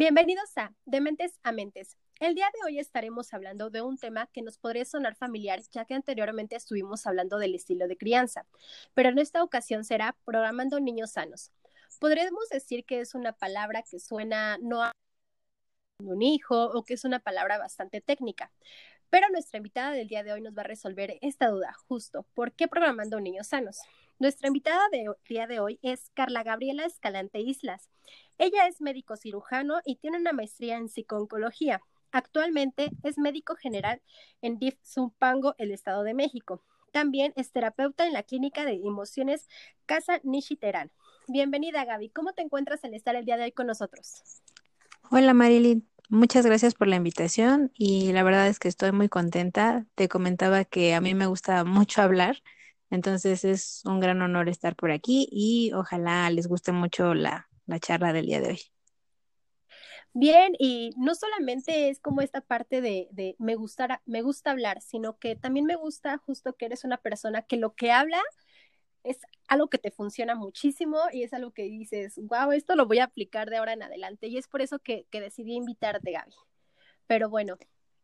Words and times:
Bienvenidos 0.00 0.56
a 0.56 0.72
De 0.86 0.98
Mentes 1.02 1.38
a 1.42 1.52
Mentes. 1.52 1.98
El 2.20 2.34
día 2.34 2.46
de 2.54 2.60
hoy 2.64 2.78
estaremos 2.78 3.34
hablando 3.34 3.68
de 3.68 3.82
un 3.82 3.98
tema 3.98 4.28
que 4.32 4.40
nos 4.40 4.56
podría 4.56 4.86
sonar 4.86 5.14
familiar, 5.14 5.60
ya 5.72 5.84
que 5.84 5.92
anteriormente 5.92 6.56
estuvimos 6.56 7.06
hablando 7.06 7.36
del 7.36 7.54
estilo 7.54 7.86
de 7.86 7.98
crianza, 7.98 8.46
pero 8.94 9.10
en 9.10 9.18
esta 9.18 9.42
ocasión 9.42 9.84
será 9.84 10.16
programando 10.24 10.80
niños 10.80 11.10
sanos. 11.10 11.52
Podríamos 11.98 12.48
decir 12.48 12.86
que 12.86 13.00
es 13.00 13.14
una 13.14 13.34
palabra 13.34 13.82
que 13.82 14.00
suena 14.00 14.56
no 14.62 14.82
a 14.82 14.92
un 15.98 16.22
hijo 16.22 16.70
o 16.72 16.82
que 16.82 16.94
es 16.94 17.04
una 17.04 17.18
palabra 17.18 17.58
bastante 17.58 18.00
técnica. 18.00 18.50
Pero 19.10 19.28
nuestra 19.28 19.58
invitada 19.58 19.90
del 19.90 20.06
día 20.06 20.22
de 20.22 20.32
hoy 20.32 20.40
nos 20.40 20.56
va 20.56 20.62
a 20.62 20.66
resolver 20.66 21.18
esta 21.20 21.48
duda, 21.48 21.74
justo, 21.88 22.26
¿por 22.32 22.52
qué 22.52 22.68
programando 22.68 23.20
niños 23.20 23.48
sanos? 23.48 23.78
Nuestra 24.20 24.46
invitada 24.46 24.88
del 24.92 25.08
día 25.28 25.48
de 25.48 25.58
hoy 25.58 25.80
es 25.82 26.10
Carla 26.14 26.44
Gabriela 26.44 26.84
Escalante 26.84 27.40
Islas. 27.40 27.88
Ella 28.38 28.68
es 28.68 28.80
médico 28.80 29.16
cirujano 29.16 29.80
y 29.84 29.96
tiene 29.96 30.18
una 30.18 30.32
maestría 30.32 30.76
en 30.76 30.88
psicooncología. 30.88 31.82
Actualmente 32.12 32.90
es 33.02 33.18
médico 33.18 33.56
general 33.56 34.00
en 34.42 34.58
DIF 34.58 34.76
Zumpango, 34.84 35.56
el 35.58 35.72
Estado 35.72 36.04
de 36.04 36.14
México. 36.14 36.62
También 36.92 37.32
es 37.34 37.50
terapeuta 37.50 38.06
en 38.06 38.12
la 38.12 38.22
clínica 38.22 38.64
de 38.64 38.74
emociones 38.74 39.48
Casa 39.86 40.20
Nishiterán. 40.22 40.92
Bienvenida, 41.26 41.84
Gaby. 41.84 42.10
¿Cómo 42.10 42.32
te 42.32 42.42
encuentras 42.42 42.84
en 42.84 42.94
estar 42.94 43.16
el 43.16 43.24
día 43.24 43.36
de 43.36 43.44
hoy 43.44 43.52
con 43.52 43.66
nosotros? 43.66 44.22
Hola, 45.10 45.34
Marilyn. 45.34 45.88
Muchas 46.10 46.44
gracias 46.44 46.74
por 46.74 46.88
la 46.88 46.96
invitación 46.96 47.70
y 47.74 48.12
la 48.12 48.22
verdad 48.24 48.48
es 48.48 48.58
que 48.58 48.68
estoy 48.68 48.92
muy 48.92 49.08
contenta. 49.08 49.86
Te 49.94 50.08
comentaba 50.08 50.64
que 50.64 50.94
a 50.94 51.00
mí 51.00 51.14
me 51.14 51.26
gusta 51.26 51.64
mucho 51.64 52.02
hablar, 52.02 52.36
entonces 52.90 53.44
es 53.44 53.82
un 53.86 54.00
gran 54.00 54.20
honor 54.22 54.48
estar 54.48 54.74
por 54.76 54.90
aquí 54.90 55.28
y 55.30 55.72
ojalá 55.72 56.28
les 56.30 56.48
guste 56.48 56.72
mucho 56.72 57.14
la, 57.14 57.48
la 57.66 57.78
charla 57.80 58.12
del 58.12 58.26
día 58.26 58.40
de 58.40 58.48
hoy. 58.50 58.60
Bien, 60.12 60.52
y 60.58 60.90
no 60.96 61.14
solamente 61.14 61.88
es 61.88 62.00
como 62.00 62.20
esta 62.20 62.40
parte 62.40 62.80
de, 62.80 63.08
de 63.12 63.36
me, 63.38 63.54
gustar, 63.54 64.00
me 64.06 64.22
gusta 64.22 64.50
hablar, 64.50 64.80
sino 64.82 65.18
que 65.18 65.36
también 65.36 65.66
me 65.66 65.76
gusta 65.76 66.18
justo 66.18 66.56
que 66.56 66.66
eres 66.66 66.84
una 66.84 66.98
persona 66.98 67.42
que 67.42 67.56
lo 67.56 67.74
que 67.74 67.92
habla 67.92 68.20
es 69.04 69.18
algo 69.48 69.68
que 69.68 69.78
te 69.78 69.90
funciona 69.90 70.34
muchísimo 70.34 70.98
y 71.12 71.22
es 71.22 71.32
algo 71.32 71.52
que 71.52 71.64
dices, 71.64 72.14
wow, 72.16 72.52
esto 72.52 72.76
lo 72.76 72.86
voy 72.86 72.98
a 72.98 73.04
aplicar 73.04 73.50
de 73.50 73.56
ahora 73.56 73.72
en 73.72 73.82
adelante. 73.82 74.28
Y 74.28 74.38
es 74.38 74.48
por 74.48 74.62
eso 74.62 74.78
que, 74.78 75.06
que 75.10 75.20
decidí 75.20 75.54
invitarte, 75.54 76.12
Gaby. 76.12 76.32
Pero 77.06 77.28
bueno, 77.28 77.56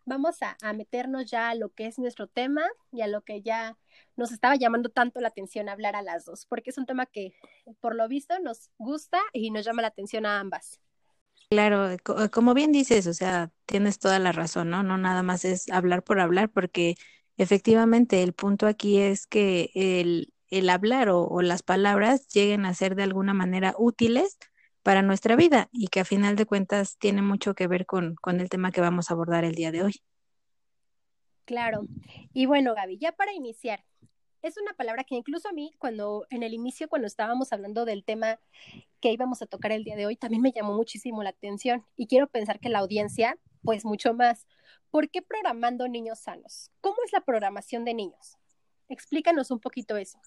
vamos 0.05 0.43
a, 0.43 0.57
a, 0.63 0.73
meternos 0.73 1.31
ya 1.31 1.51
a 1.51 1.55
lo 1.55 1.71
que 1.71 1.87
es 1.87 1.99
nuestro 1.99 2.27
tema 2.27 2.65
y 2.93 3.03
a 3.03 3.07
lo 3.07 3.23
que 3.23 3.43
ya 3.43 3.77
nos 4.17 4.33
estaba 4.33 4.57
llamando 4.57 4.89
tanto 4.89 5.21
la 5.21 5.29
atención 5.29 5.69
hablar 5.69 5.97
a 5.97 6.03
las 6.03 6.25
dos, 6.25 6.47
porque 6.47 6.71
es 6.71 6.79
un 6.79 6.87
tema 6.87 7.07
que 7.07 7.35
por 7.81 7.95
lo 7.95 8.09
visto 8.09 8.39
nos 8.41 8.71
gusta 8.79 9.21
y 9.33 9.51
nos 9.51 9.65
llama 9.65 9.83
la 9.83 9.89
atención 9.89 10.27
a 10.27 10.41
ambas. 10.41 10.81
Claro, 11.49 11.97
como 12.33 12.55
bien 12.55 12.73
dices, 12.73 13.07
o 13.07 13.15
sea, 13.15 13.53
tienes 13.67 14.01
toda 14.01 14.19
la 14.19 14.33
razón, 14.33 14.71
¿no? 14.71 14.83
No 14.83 14.99
nada 14.99 15.23
más 15.23 15.45
es 15.45 15.71
hablar 15.71 16.03
por 16.03 16.19
hablar, 16.19 16.51
porque 16.51 16.97
efectivamente 17.37 18.23
el 18.25 18.33
punto 18.33 18.67
aquí 18.67 18.99
es 18.99 19.29
que 19.29 19.71
el, 19.75 20.33
el 20.51 20.69
hablar 20.71 21.09
o, 21.11 21.43
las 21.43 21.63
palabras 21.63 22.29
lleguen 22.29 22.67
a 22.67 22.75
ser 22.75 22.95
de 22.95 23.03
alguna 23.03 23.35
manera 23.35 23.75
útiles 23.79 24.39
para 24.83 25.03
nuestra 25.03 25.37
vida 25.37 25.69
y 25.73 25.89
que 25.89 26.01
a 26.01 26.05
final 26.05 26.37
de 26.37 26.47
cuentas 26.47 26.97
tiene 26.99 27.23
mucho 27.23 27.55
que 27.55 27.67
ver 27.67 27.87
con, 27.87 28.15
con 28.17 28.41
el 28.41 28.49
tema 28.49 28.71
que 28.71 28.81
vamos 28.81 29.11
a 29.11 29.15
abordar 29.15 29.45
el 29.45 29.55
día 29.55 29.73
de 29.73 29.83
hoy. 29.83 30.03
Claro. 31.45 31.87
Y 32.33 32.47
bueno, 32.47 32.75
Gaby, 32.75 32.99
ya 32.99 33.13
para 33.13 33.33
iniciar, 33.33 33.85
es 34.43 34.57
una 34.59 34.75
palabra 34.75 35.05
que 35.05 35.15
incluso 35.15 35.49
a 35.49 35.53
mí, 35.53 35.73
cuando 35.79 36.27
en 36.31 36.43
el 36.43 36.55
inicio, 36.55 36.89
cuando 36.89 37.07
estábamos 37.07 37.53
hablando 37.53 37.85
del 37.85 38.05
tema 38.05 38.39
que 39.01 39.13
íbamos 39.13 39.43
a 39.43 39.47
tocar 39.47 39.73
el 39.73 39.85
día 39.85 39.97
de 39.97 40.07
hoy, 40.07 40.17
también 40.17 40.43
me 40.43 40.53
llamó 40.53 40.75
muchísimo 40.75 41.23
la 41.23 41.31
atención 41.31 41.85
y 41.97 42.07
quiero 42.07 42.29
pensar 42.29 42.61
que 42.61 42.69
la 42.69 42.81
audiencia, 42.81 43.39
pues 43.63 43.85
mucho 43.85 44.15
más. 44.15 44.47
¿Por 44.91 45.11
qué 45.11 45.23
programando 45.23 45.89
niños 45.89 46.21
sanos? 46.21 46.71
¿Cómo 46.81 46.97
es 47.05 47.13
la 47.13 47.23
programación 47.23 47.85
de 47.85 47.95
niños? 47.95 48.39
Explícanos 48.89 49.51
un 49.51 49.59
poquito 49.59 49.97
eso. 49.97 50.21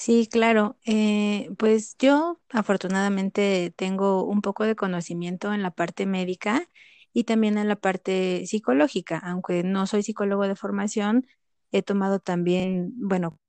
Sí, 0.00 0.28
claro. 0.30 0.78
Eh, 0.86 1.50
pues 1.58 1.96
yo 1.98 2.40
afortunadamente 2.50 3.72
tengo 3.76 4.24
un 4.24 4.42
poco 4.42 4.62
de 4.64 4.76
conocimiento 4.76 5.52
en 5.52 5.60
la 5.62 5.72
parte 5.72 6.06
médica 6.06 6.68
y 7.12 7.24
también 7.24 7.58
en 7.58 7.66
la 7.68 7.74
parte 7.76 8.46
psicológica, 8.46 9.18
aunque 9.18 9.64
no 9.64 9.86
soy 9.88 10.04
psicólogo 10.04 10.46
de 10.46 10.54
formación, 10.54 11.26
he 11.72 11.82
tomado 11.82 12.20
también, 12.20 12.92
bueno, 12.96 13.40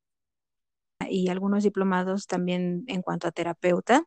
y 1.09 1.29
algunos 1.29 1.63
diplomados 1.63 2.27
también 2.27 2.83
en 2.87 3.01
cuanto 3.01 3.27
a 3.27 3.31
terapeuta 3.31 4.05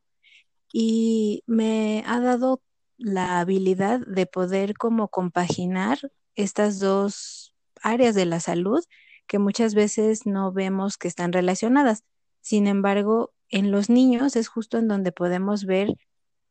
y 0.72 1.44
me 1.46 2.04
ha 2.06 2.20
dado 2.20 2.62
la 2.98 3.40
habilidad 3.40 4.00
de 4.06 4.26
poder 4.26 4.74
como 4.76 5.08
compaginar 5.08 5.98
estas 6.36 6.80
dos 6.80 7.54
áreas 7.82 8.14
de 8.14 8.26
la 8.26 8.40
salud 8.40 8.84
que 9.28 9.38
muchas 9.40 9.74
veces 9.74 10.26
no 10.26 10.52
vemos 10.52 10.98
que 10.98 11.08
están 11.08 11.32
relacionadas. 11.32 12.04
Sin 12.42 12.66
embargo, 12.66 13.32
en 13.48 13.70
los 13.70 13.90
niños 13.90 14.36
es 14.36 14.48
justo 14.48 14.78
en 14.78 14.88
donde 14.88 15.12
podemos 15.12 15.64
ver 15.64 15.94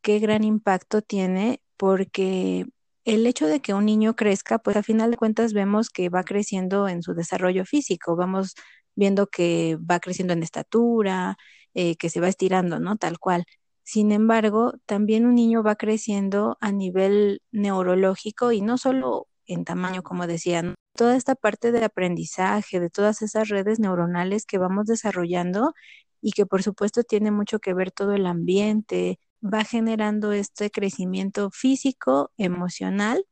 qué 0.02 0.20
gran 0.20 0.44
impacto 0.44 1.02
tiene 1.02 1.62
porque 1.78 2.66
el 3.06 3.28
hecho 3.28 3.48
de 3.48 3.62
que 3.62 3.74
un 3.74 3.86
niño 3.86 4.16
crezca, 4.16 4.60
pues 4.60 4.78
a 4.78 4.84
final 4.84 5.12
de 5.12 5.18
cuentas 5.18 5.54
vemos 5.54 5.90
que 5.90 6.10
va 6.10 6.24
creciendo 6.24 6.88
en 6.88 7.04
su 7.04 7.14
desarrollo 7.14 7.66
físico, 7.66 8.16
vamos 8.16 8.56
viendo 8.96 9.28
que 9.28 9.78
va 9.80 10.00
creciendo 10.00 10.34
en 10.34 10.44
estatura, 10.44 11.38
eh, 11.74 11.96
que 11.98 12.10
se 12.10 12.22
va 12.22 12.28
estirando, 12.30 12.80
¿no? 12.80 12.98
Tal 12.98 13.20
cual. 13.20 13.46
Sin 13.84 14.12
embargo, 14.12 14.74
también 14.86 15.26
un 15.26 15.36
niño 15.36 15.64
va 15.64 15.76
creciendo 15.76 16.58
a 16.62 16.72
nivel 16.72 17.42
neurológico 17.52 18.52
y 18.52 18.62
no 18.62 18.78
solo 18.78 19.28
en 19.54 19.66
tamaño, 19.66 20.04
como 20.04 20.28
decían, 20.28 20.76
toda 20.96 21.16
esta 21.16 21.36
parte 21.36 21.72
de 21.72 21.84
aprendizaje, 21.84 22.80
de 22.80 22.90
todas 22.90 23.22
esas 23.22 23.50
redes 23.50 23.80
neuronales 23.80 24.46
que 24.46 24.58
vamos 24.58 24.86
desarrollando 24.88 25.74
y 26.22 26.32
que 26.32 26.46
por 26.46 26.64
supuesto 26.64 27.04
tiene 27.04 27.32
mucho 27.32 27.60
que 27.60 27.74
ver 27.74 27.92
todo 27.92 28.14
el 28.14 28.26
ambiente, 28.26 29.20
va 29.44 29.64
generando 29.64 30.32
este 30.34 30.70
crecimiento 30.70 31.50
físico, 31.52 32.32
emocional 32.38 33.26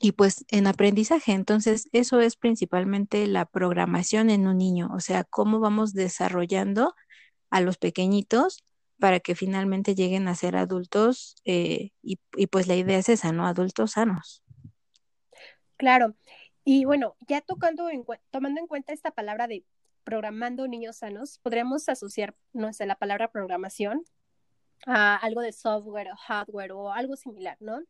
y 0.00 0.12
pues 0.12 0.44
en 0.48 0.66
aprendizaje. 0.66 1.32
Entonces, 1.32 1.88
eso 1.92 2.20
es 2.20 2.36
principalmente 2.36 3.26
la 3.26 3.46
programación 3.46 4.30
en 4.30 4.46
un 4.46 4.58
niño, 4.58 4.90
o 4.94 5.00
sea, 5.00 5.24
cómo 5.24 5.60
vamos 5.60 5.92
desarrollando 5.94 6.94
a 7.50 7.60
los 7.60 7.78
pequeñitos 7.78 8.64
para 8.98 9.20
que 9.20 9.34
finalmente 9.34 9.94
lleguen 9.94 10.28
a 10.28 10.34
ser 10.34 10.56
adultos 10.56 11.36
eh, 11.44 11.92
y, 12.02 12.18
y, 12.36 12.48
pues 12.48 12.66
la 12.66 12.76
idea 12.76 12.98
es 12.98 13.08
esa, 13.08 13.32
¿no? 13.32 13.46
Adultos 13.46 13.92
sanos. 13.92 14.42
Claro. 15.78 16.14
Y 16.64 16.84
bueno, 16.84 17.16
ya 17.26 17.40
tocando 17.40 17.88
en, 17.88 18.04
tomando 18.30 18.60
en 18.60 18.66
cuenta 18.66 18.92
esta 18.92 19.10
palabra 19.10 19.46
de 19.46 19.64
programando 20.04 20.68
niños 20.68 20.96
sanos, 20.96 21.38
podríamos 21.38 21.88
asociar, 21.88 22.34
no 22.52 22.70
la 22.78 22.96
palabra 22.96 23.30
programación 23.30 24.04
a 24.86 25.16
algo 25.16 25.40
de 25.40 25.52
software 25.52 26.10
o 26.12 26.16
hardware 26.16 26.72
o 26.72 26.92
algo 26.92 27.16
similar, 27.16 27.56
¿no? 27.60 27.80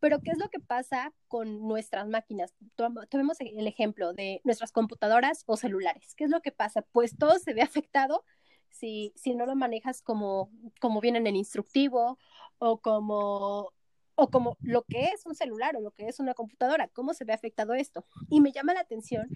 Pero 0.00 0.20
¿qué 0.20 0.30
es 0.32 0.38
lo 0.38 0.48
que 0.48 0.60
pasa 0.60 1.12
con 1.28 1.66
nuestras 1.66 2.08
máquinas? 2.08 2.54
Tomemos 2.76 3.40
el 3.40 3.66
ejemplo 3.66 4.12
de 4.12 4.40
nuestras 4.44 4.72
computadoras 4.72 5.44
o 5.46 5.56
celulares. 5.56 6.14
¿Qué 6.14 6.24
es 6.24 6.30
lo 6.30 6.42
que 6.42 6.52
pasa? 6.52 6.82
Pues 6.92 7.16
todo 7.16 7.38
se 7.38 7.54
ve 7.54 7.62
afectado 7.62 8.24
si, 8.70 9.12
si 9.16 9.34
no 9.34 9.46
lo 9.46 9.54
manejas 9.54 10.02
como, 10.02 10.50
como 10.80 11.00
viene 11.00 11.18
en 11.18 11.26
el 11.26 11.36
instructivo 11.36 12.18
o 12.58 12.80
como 12.80 13.72
o 14.14 14.30
como 14.30 14.56
lo 14.60 14.82
que 14.82 15.06
es 15.06 15.26
un 15.26 15.34
celular 15.34 15.76
o 15.76 15.80
lo 15.80 15.90
que 15.92 16.08
es 16.08 16.20
una 16.20 16.34
computadora, 16.34 16.88
cómo 16.88 17.14
se 17.14 17.24
ve 17.24 17.32
afectado 17.32 17.74
esto. 17.74 18.04
Y 18.28 18.40
me 18.40 18.52
llama 18.52 18.74
la 18.74 18.80
atención 18.80 19.28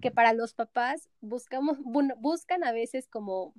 que 0.00 0.10
para 0.10 0.32
los 0.32 0.54
papás 0.54 1.08
buscamos, 1.20 1.78
buscan 1.80 2.64
a 2.64 2.72
veces 2.72 3.08
como 3.08 3.54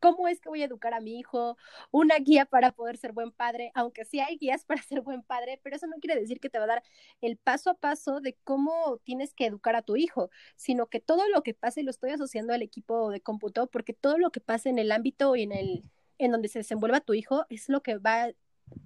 cómo 0.00 0.28
es 0.28 0.40
que 0.40 0.48
voy 0.48 0.62
a 0.62 0.66
educar 0.66 0.94
a 0.94 1.00
mi 1.00 1.18
hijo, 1.18 1.56
una 1.90 2.16
guía 2.18 2.44
para 2.46 2.72
poder 2.72 2.96
ser 2.96 3.12
buen 3.12 3.32
padre, 3.32 3.72
aunque 3.74 4.04
sí 4.04 4.20
hay 4.20 4.36
guías 4.36 4.64
para 4.66 4.82
ser 4.82 5.00
buen 5.00 5.22
padre, 5.22 5.60
pero 5.62 5.76
eso 5.76 5.86
no 5.86 5.96
quiere 6.00 6.20
decir 6.20 6.40
que 6.40 6.50
te 6.50 6.58
va 6.58 6.64
a 6.64 6.68
dar 6.68 6.82
el 7.20 7.36
paso 7.36 7.70
a 7.70 7.74
paso 7.74 8.20
de 8.20 8.36
cómo 8.44 8.98
tienes 9.04 9.34
que 9.34 9.46
educar 9.46 9.76
a 9.76 9.82
tu 9.82 9.96
hijo, 9.96 10.30
sino 10.56 10.86
que 10.86 11.00
todo 11.00 11.28
lo 11.28 11.42
que 11.42 11.54
pase 11.54 11.82
lo 11.82 11.90
estoy 11.90 12.10
asociando 12.10 12.52
al 12.52 12.62
equipo 12.62 13.10
de 13.10 13.20
cómputo, 13.20 13.66
porque 13.68 13.92
todo 13.92 14.18
lo 14.18 14.30
que 14.30 14.40
pase 14.40 14.68
en 14.68 14.78
el 14.78 14.92
ámbito 14.92 15.36
y 15.36 15.42
en 15.42 15.52
el 15.52 15.84
en 16.20 16.32
donde 16.32 16.48
se 16.48 16.58
desenvuelva 16.58 17.00
tu 17.00 17.14
hijo 17.14 17.46
es 17.48 17.68
lo 17.68 17.80
que 17.82 17.96
va 17.96 18.32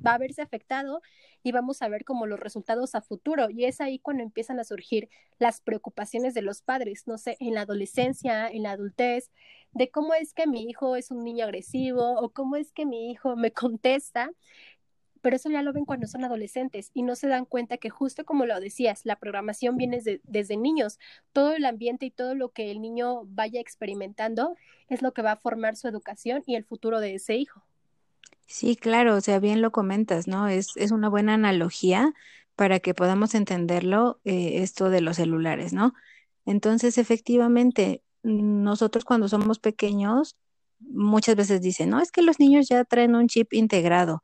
va 0.05 0.15
a 0.15 0.19
verse 0.19 0.43
afectado 0.43 1.03
y 1.43 1.53
vamos 1.53 1.83
a 1.83 1.89
ver 1.89 2.05
como 2.05 2.27
los 2.27 2.41
resultados 2.41 2.95
a 2.95 3.03
futuro. 3.03 3.51
Y 3.51 3.65
es 3.65 3.81
ahí 3.81 3.99
cuando 3.99 4.23
empiezan 4.23 4.61
a 4.61 4.65
surgir 4.65 5.09
las 5.39 5.61
preocupaciones 5.61 6.35
de 6.35 6.43
los 6.43 6.63
padres, 6.63 7.07
no 7.07 7.19
sé, 7.19 7.37
en 7.41 7.55
la 7.55 7.63
adolescencia, 7.63 8.49
en 8.49 8.65
la 8.65 8.73
adultez, 8.73 9.31
de 9.73 9.91
cómo 9.91 10.15
es 10.15 10.35
que 10.35 10.47
mi 10.47 10.69
hijo 10.69 10.97
es 10.97 11.11
un 11.11 11.25
niño 11.25 11.45
agresivo 11.45 12.15
o 12.21 12.31
cómo 12.31 12.57
es 12.57 12.73
que 12.73 12.87
mi 12.87 13.11
hijo 13.11 13.37
me 13.37 13.53
contesta. 13.53 14.31
Pero 15.21 15.37
eso 15.37 15.49
ya 15.51 15.63
lo 15.63 15.73
ven 15.73 15.85
cuando 15.85 16.09
son 16.09 16.25
adolescentes 16.25 16.91
y 16.95 17.03
no 17.05 17.15
se 17.15 17.29
dan 17.29 17.45
cuenta 17.45 17.77
que 17.77 17.91
justo 17.91 18.25
como 18.25 18.45
lo 18.45 18.59
decías, 18.59 19.03
la 19.05 19.17
programación 19.17 19.77
viene 19.77 19.99
desde, 19.99 20.21
desde 20.25 20.57
niños. 20.57 20.99
Todo 21.33 21.55
el 21.55 21.65
ambiente 21.65 22.07
y 22.07 22.11
todo 22.11 22.35
lo 22.35 22.51
que 22.51 22.73
el 22.73 22.81
niño 22.81 23.23
vaya 23.27 23.61
experimentando 23.61 24.57
es 24.89 25.01
lo 25.01 25.13
que 25.13 25.23
va 25.23 25.33
a 25.33 25.37
formar 25.37 25.77
su 25.77 25.87
educación 25.87 26.43
y 26.45 26.57
el 26.57 26.65
futuro 26.65 26.99
de 26.99 27.15
ese 27.15 27.37
hijo. 27.37 27.65
Sí, 28.53 28.77
claro, 28.77 29.17
o 29.17 29.21
sea, 29.23 29.39
bien 29.41 29.63
lo 29.63 29.73
comentas, 29.73 30.29
¿no? 30.29 30.47
Es, 30.47 30.77
es 30.77 30.91
una 30.93 31.09
buena 31.09 31.33
analogía 31.35 32.13
para 32.55 32.81
que 32.81 32.93
podamos 32.95 33.35
entenderlo, 33.35 34.21
eh, 34.25 34.63
esto 34.63 34.91
de 34.91 35.01
los 35.01 35.17
celulares, 35.17 35.73
¿no? 35.73 35.95
Entonces, 36.45 36.99
efectivamente, 36.99 38.03
nosotros 38.23 39.05
cuando 39.07 39.29
somos 39.29 39.59
pequeños, 39.59 40.37
muchas 40.81 41.35
veces 41.37 41.63
dicen, 41.63 41.89
no, 41.91 42.01
es 42.01 42.13
que 42.13 42.21
los 42.23 42.39
niños 42.41 42.69
ya 42.69 42.85
traen 42.85 43.15
un 43.15 43.27
chip 43.29 43.55
integrado. 43.55 44.23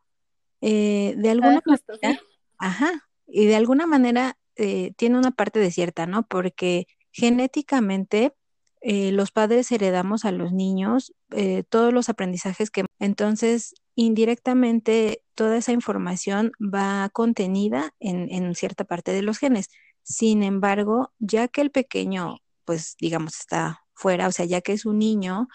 Eh, 0.60 1.14
de 1.16 1.28
Ah, 1.28 1.32
alguna 1.32 1.62
manera, 1.66 2.20
ajá, 2.58 3.08
y 3.26 3.46
de 3.46 3.56
alguna 3.56 3.86
manera 3.86 4.38
eh, 4.56 4.92
tiene 4.96 5.18
una 5.18 5.30
parte 5.30 5.58
de 5.60 5.70
cierta, 5.70 6.06
¿no? 6.06 6.26
Porque 6.28 6.86
genéticamente 7.12 8.34
eh, 8.80 9.12
los 9.12 9.32
padres 9.32 9.72
heredamos 9.72 10.24
a 10.24 10.32
los 10.32 10.52
niños 10.52 11.14
eh, 11.30 11.64
todos 11.68 11.92
los 11.92 12.08
aprendizajes 12.08 12.70
que 12.70 12.84
entonces 13.00 13.74
indirectamente 13.98 15.24
toda 15.34 15.56
esa 15.56 15.72
información 15.72 16.52
va 16.60 17.08
contenida 17.12 17.94
en, 17.98 18.30
en 18.30 18.54
cierta 18.54 18.84
parte 18.84 19.10
de 19.12 19.22
los 19.22 19.38
genes. 19.38 19.70
Sin 20.04 20.44
embargo, 20.44 21.12
ya 21.18 21.48
que 21.48 21.62
el 21.62 21.72
pequeño, 21.72 22.36
pues 22.64 22.96
digamos, 23.00 23.34
está 23.40 23.82
fuera, 23.94 24.28
o 24.28 24.32
sea, 24.32 24.46
ya 24.46 24.60
que 24.60 24.72
es 24.72 24.86
un 24.86 25.00
niño, 25.00 25.48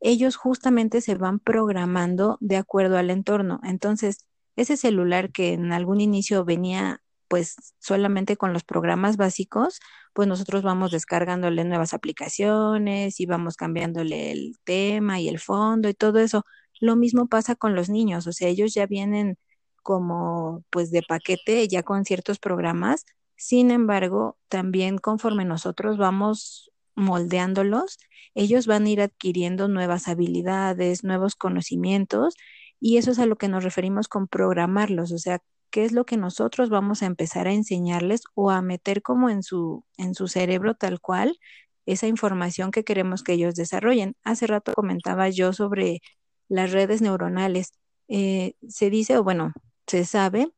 ellos 0.00 0.36
justamente 0.36 1.00
se 1.00 1.14
van 1.14 1.38
programando 1.38 2.36
de 2.40 2.58
acuerdo 2.58 2.98
al 2.98 3.08
entorno. 3.08 3.60
Entonces, 3.64 4.26
ese 4.56 4.76
celular 4.76 5.32
que 5.32 5.54
en 5.54 5.72
algún 5.72 6.02
inicio 6.02 6.44
venía 6.44 7.00
pues 7.28 7.56
solamente 7.78 8.36
con 8.36 8.52
los 8.52 8.62
programas 8.62 9.16
básicos, 9.16 9.80
pues 10.12 10.28
nosotros 10.28 10.62
vamos 10.62 10.90
descargándole 10.90 11.64
nuevas 11.64 11.94
aplicaciones 11.94 13.20
y 13.20 13.26
vamos 13.26 13.56
cambiándole 13.56 14.32
el 14.32 14.56
tema 14.64 15.18
y 15.18 15.28
el 15.28 15.38
fondo 15.38 15.88
y 15.88 15.94
todo 15.94 16.18
eso. 16.18 16.44
Lo 16.80 16.96
mismo 16.96 17.28
pasa 17.28 17.54
con 17.56 17.74
los 17.74 17.88
niños, 17.88 18.26
o 18.26 18.32
sea, 18.32 18.48
ellos 18.48 18.74
ya 18.74 18.86
vienen 18.86 19.38
como 19.82 20.64
pues 20.70 20.90
de 20.90 21.02
paquete 21.02 21.68
ya 21.68 21.82
con 21.82 22.04
ciertos 22.04 22.38
programas. 22.38 23.04
Sin 23.36 23.70
embargo, 23.70 24.38
también 24.48 24.98
conforme 24.98 25.44
nosotros 25.44 25.98
vamos 25.98 26.72
moldeándolos, 26.96 27.98
ellos 28.34 28.66
van 28.66 28.86
a 28.86 28.90
ir 28.90 29.00
adquiriendo 29.02 29.68
nuevas 29.68 30.08
habilidades, 30.08 31.04
nuevos 31.04 31.36
conocimientos, 31.36 32.36
y 32.80 32.98
eso 32.98 33.10
es 33.12 33.18
a 33.18 33.26
lo 33.26 33.36
que 33.36 33.48
nos 33.48 33.64
referimos 33.64 34.08
con 34.08 34.28
programarlos, 34.28 35.12
o 35.12 35.18
sea, 35.18 35.40
qué 35.70 35.84
es 35.84 35.92
lo 35.92 36.06
que 36.06 36.16
nosotros 36.16 36.70
vamos 36.70 37.02
a 37.02 37.06
empezar 37.06 37.46
a 37.48 37.52
enseñarles 37.52 38.22
o 38.34 38.50
a 38.50 38.62
meter 38.62 39.02
como 39.02 39.30
en 39.30 39.42
su, 39.42 39.84
en 39.98 40.14
su 40.14 40.28
cerebro 40.28 40.74
tal 40.74 41.00
cual 41.00 41.38
esa 41.86 42.06
información 42.08 42.70
que 42.70 42.84
queremos 42.84 43.22
que 43.22 43.34
ellos 43.34 43.54
desarrollen. 43.54 44.16
Hace 44.24 44.46
rato 44.46 44.72
comentaba 44.74 45.28
yo 45.28 45.52
sobre 45.52 46.00
las 46.48 46.72
redes 46.72 47.02
neuronales. 47.02 47.72
Eh, 48.08 48.54
se 48.68 48.90
dice, 48.90 49.16
o 49.18 49.24
bueno, 49.24 49.52
se 49.86 50.04
sabe 50.04 50.48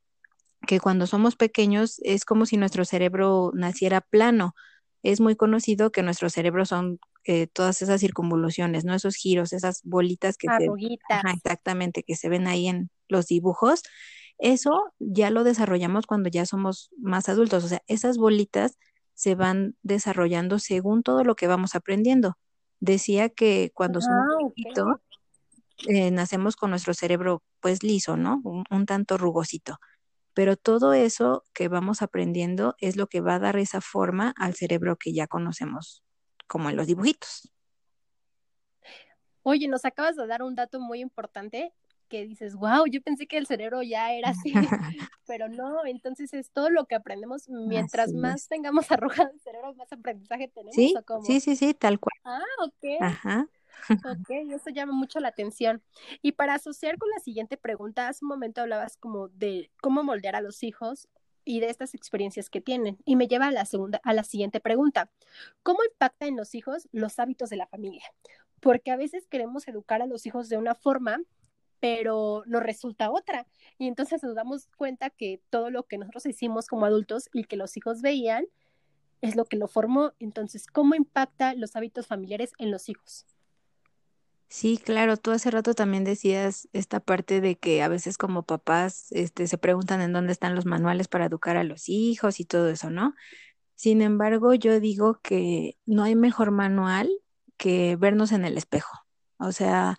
que 0.66 0.80
cuando 0.80 1.06
somos 1.06 1.36
pequeños 1.36 2.00
es 2.02 2.24
como 2.24 2.46
si 2.46 2.56
nuestro 2.56 2.84
cerebro 2.84 3.52
naciera 3.54 4.00
plano. 4.00 4.54
Es 5.02 5.20
muy 5.20 5.36
conocido 5.36 5.90
que 5.92 6.02
nuestro 6.02 6.28
cerebro 6.28 6.66
son 6.66 6.98
eh, 7.24 7.46
todas 7.46 7.82
esas 7.82 8.00
circunvoluciones, 8.00 8.84
¿no? 8.84 8.94
Esos 8.94 9.14
giros, 9.16 9.52
esas 9.52 9.80
bolitas 9.84 10.36
que 10.36 10.48
se, 10.58 10.68
ajá, 11.08 11.30
exactamente, 11.32 12.02
que 12.02 12.16
se 12.16 12.28
ven 12.28 12.46
ahí 12.46 12.68
en 12.68 12.90
los 13.08 13.26
dibujos. 13.26 13.82
Eso 14.38 14.92
ya 14.98 15.30
lo 15.30 15.44
desarrollamos 15.44 16.06
cuando 16.06 16.28
ya 16.28 16.46
somos 16.46 16.90
más 16.98 17.28
adultos, 17.28 17.64
o 17.64 17.68
sea, 17.68 17.82
esas 17.86 18.18
bolitas 18.18 18.78
se 19.14 19.34
van 19.34 19.76
desarrollando 19.82 20.58
según 20.60 21.02
todo 21.02 21.24
lo 21.24 21.34
que 21.34 21.48
vamos 21.48 21.74
aprendiendo. 21.74 22.38
Decía 22.78 23.28
que 23.28 23.72
cuando 23.74 24.00
somos 24.00 24.26
Ah, 24.30 24.48
chiquitos, 24.54 24.86
eh, 25.86 26.10
nacemos 26.10 26.56
con 26.56 26.70
nuestro 26.70 26.94
cerebro 26.94 27.42
pues 27.60 27.82
liso, 27.82 28.16
¿no? 28.16 28.40
Un, 28.44 28.64
un 28.70 28.86
tanto 28.86 29.16
rugosito 29.18 29.78
pero 30.38 30.56
todo 30.56 30.92
eso 30.92 31.42
que 31.52 31.66
vamos 31.66 32.00
aprendiendo 32.00 32.76
es 32.78 32.94
lo 32.94 33.08
que 33.08 33.20
va 33.20 33.34
a 33.34 33.38
dar 33.40 33.56
esa 33.56 33.80
forma 33.80 34.32
al 34.36 34.54
cerebro 34.54 34.94
que 34.94 35.12
ya 35.12 35.26
conocemos, 35.26 36.04
como 36.46 36.70
en 36.70 36.76
los 36.76 36.86
dibujitos. 36.86 37.50
Oye, 39.42 39.66
nos 39.66 39.84
acabas 39.84 40.14
de 40.14 40.24
dar 40.28 40.44
un 40.44 40.54
dato 40.54 40.78
muy 40.78 41.00
importante 41.00 41.72
que 42.08 42.24
dices, 42.24 42.54
wow, 42.54 42.86
yo 42.88 43.02
pensé 43.02 43.26
que 43.26 43.36
el 43.36 43.48
cerebro 43.48 43.82
ya 43.82 44.12
era 44.12 44.28
así, 44.28 44.52
pero 45.26 45.48
no, 45.48 45.84
entonces 45.84 46.32
es 46.32 46.52
todo 46.52 46.70
lo 46.70 46.86
que 46.86 46.94
aprendemos, 46.94 47.48
mientras 47.48 48.12
más 48.12 48.46
tengamos 48.46 48.86
arrugado 48.92 49.30
el 49.32 49.40
cerebro, 49.40 49.74
más 49.74 49.92
aprendizaje 49.92 50.46
tenemos, 50.46 50.74
Sí, 50.76 50.94
¿o 50.96 51.02
cómo? 51.02 51.24
sí, 51.24 51.40
sí, 51.40 51.56
sí, 51.56 51.74
tal 51.74 51.98
cual. 51.98 52.14
Ah, 52.24 52.44
ok. 52.64 53.02
Ajá. 53.02 53.48
Ok, 53.90 54.30
eso 54.50 54.70
llama 54.70 54.92
mucho 54.92 55.20
la 55.20 55.28
atención. 55.28 55.82
Y 56.22 56.32
para 56.32 56.54
asociar 56.54 56.98
con 56.98 57.08
la 57.10 57.20
siguiente 57.20 57.56
pregunta, 57.56 58.08
hace 58.08 58.24
un 58.24 58.28
momento 58.28 58.60
hablabas 58.60 58.96
como 58.96 59.28
de 59.28 59.70
cómo 59.80 60.02
moldear 60.02 60.36
a 60.36 60.40
los 60.40 60.62
hijos 60.62 61.08
y 61.44 61.60
de 61.60 61.70
estas 61.70 61.94
experiencias 61.94 62.50
que 62.50 62.60
tienen. 62.60 62.98
Y 63.04 63.16
me 63.16 63.26
lleva 63.26 63.46
a 63.46 63.52
la 63.52 63.64
segunda, 63.64 64.00
a 64.04 64.12
la 64.12 64.22
siguiente 64.24 64.60
pregunta. 64.60 65.10
¿Cómo 65.62 65.78
impacta 65.90 66.26
en 66.26 66.36
los 66.36 66.54
hijos 66.54 66.88
los 66.92 67.18
hábitos 67.18 67.48
de 67.48 67.56
la 67.56 67.66
familia? 67.66 68.04
Porque 68.60 68.90
a 68.90 68.96
veces 68.96 69.26
queremos 69.26 69.66
educar 69.66 70.02
a 70.02 70.06
los 70.06 70.26
hijos 70.26 70.48
de 70.48 70.58
una 70.58 70.74
forma, 70.74 71.20
pero 71.80 72.42
nos 72.46 72.62
resulta 72.62 73.10
otra. 73.10 73.46
Y 73.78 73.86
entonces 73.86 74.22
nos 74.22 74.34
damos 74.34 74.66
cuenta 74.76 75.10
que 75.10 75.40
todo 75.48 75.70
lo 75.70 75.84
que 75.84 75.96
nosotros 75.96 76.26
hicimos 76.26 76.66
como 76.66 76.84
adultos 76.84 77.30
y 77.32 77.44
que 77.44 77.56
los 77.56 77.76
hijos 77.76 78.02
veían 78.02 78.44
es 79.20 79.36
lo 79.36 79.44
que 79.46 79.56
lo 79.56 79.68
formó. 79.68 80.12
Entonces, 80.18 80.66
¿cómo 80.66 80.94
impacta 80.94 81.54
los 81.54 81.76
hábitos 81.76 82.06
familiares 82.06 82.52
en 82.58 82.70
los 82.70 82.88
hijos? 82.88 83.26
Sí, 84.50 84.78
claro, 84.78 85.16
tú 85.18 85.30
hace 85.30 85.50
rato 85.50 85.74
también 85.74 86.04
decías 86.04 86.68
esta 86.72 87.00
parte 87.00 87.40
de 87.42 87.56
que 87.58 87.82
a 87.82 87.88
veces 87.88 88.16
como 88.16 88.44
papás, 88.44 89.08
este, 89.12 89.46
se 89.46 89.58
preguntan 89.58 90.00
en 90.00 90.12
dónde 90.14 90.32
están 90.32 90.54
los 90.54 90.64
manuales 90.64 91.06
para 91.08 91.26
educar 91.26 91.56
a 91.58 91.64
los 91.64 91.88
hijos 91.88 92.40
y 92.40 92.44
todo 92.46 92.68
eso, 92.70 92.88
¿no? 92.90 93.14
Sin 93.76 94.02
embargo, 94.02 94.54
yo 94.54 94.80
digo 94.80 95.20
que 95.22 95.78
no 95.86 96.04
hay 96.04 96.16
mejor 96.16 96.50
manual 96.52 97.10
que 97.58 97.96
vernos 97.96 98.32
en 98.32 98.44
el 98.46 98.58
espejo. 98.58 98.90
O 99.38 99.52
sea, 99.52 99.98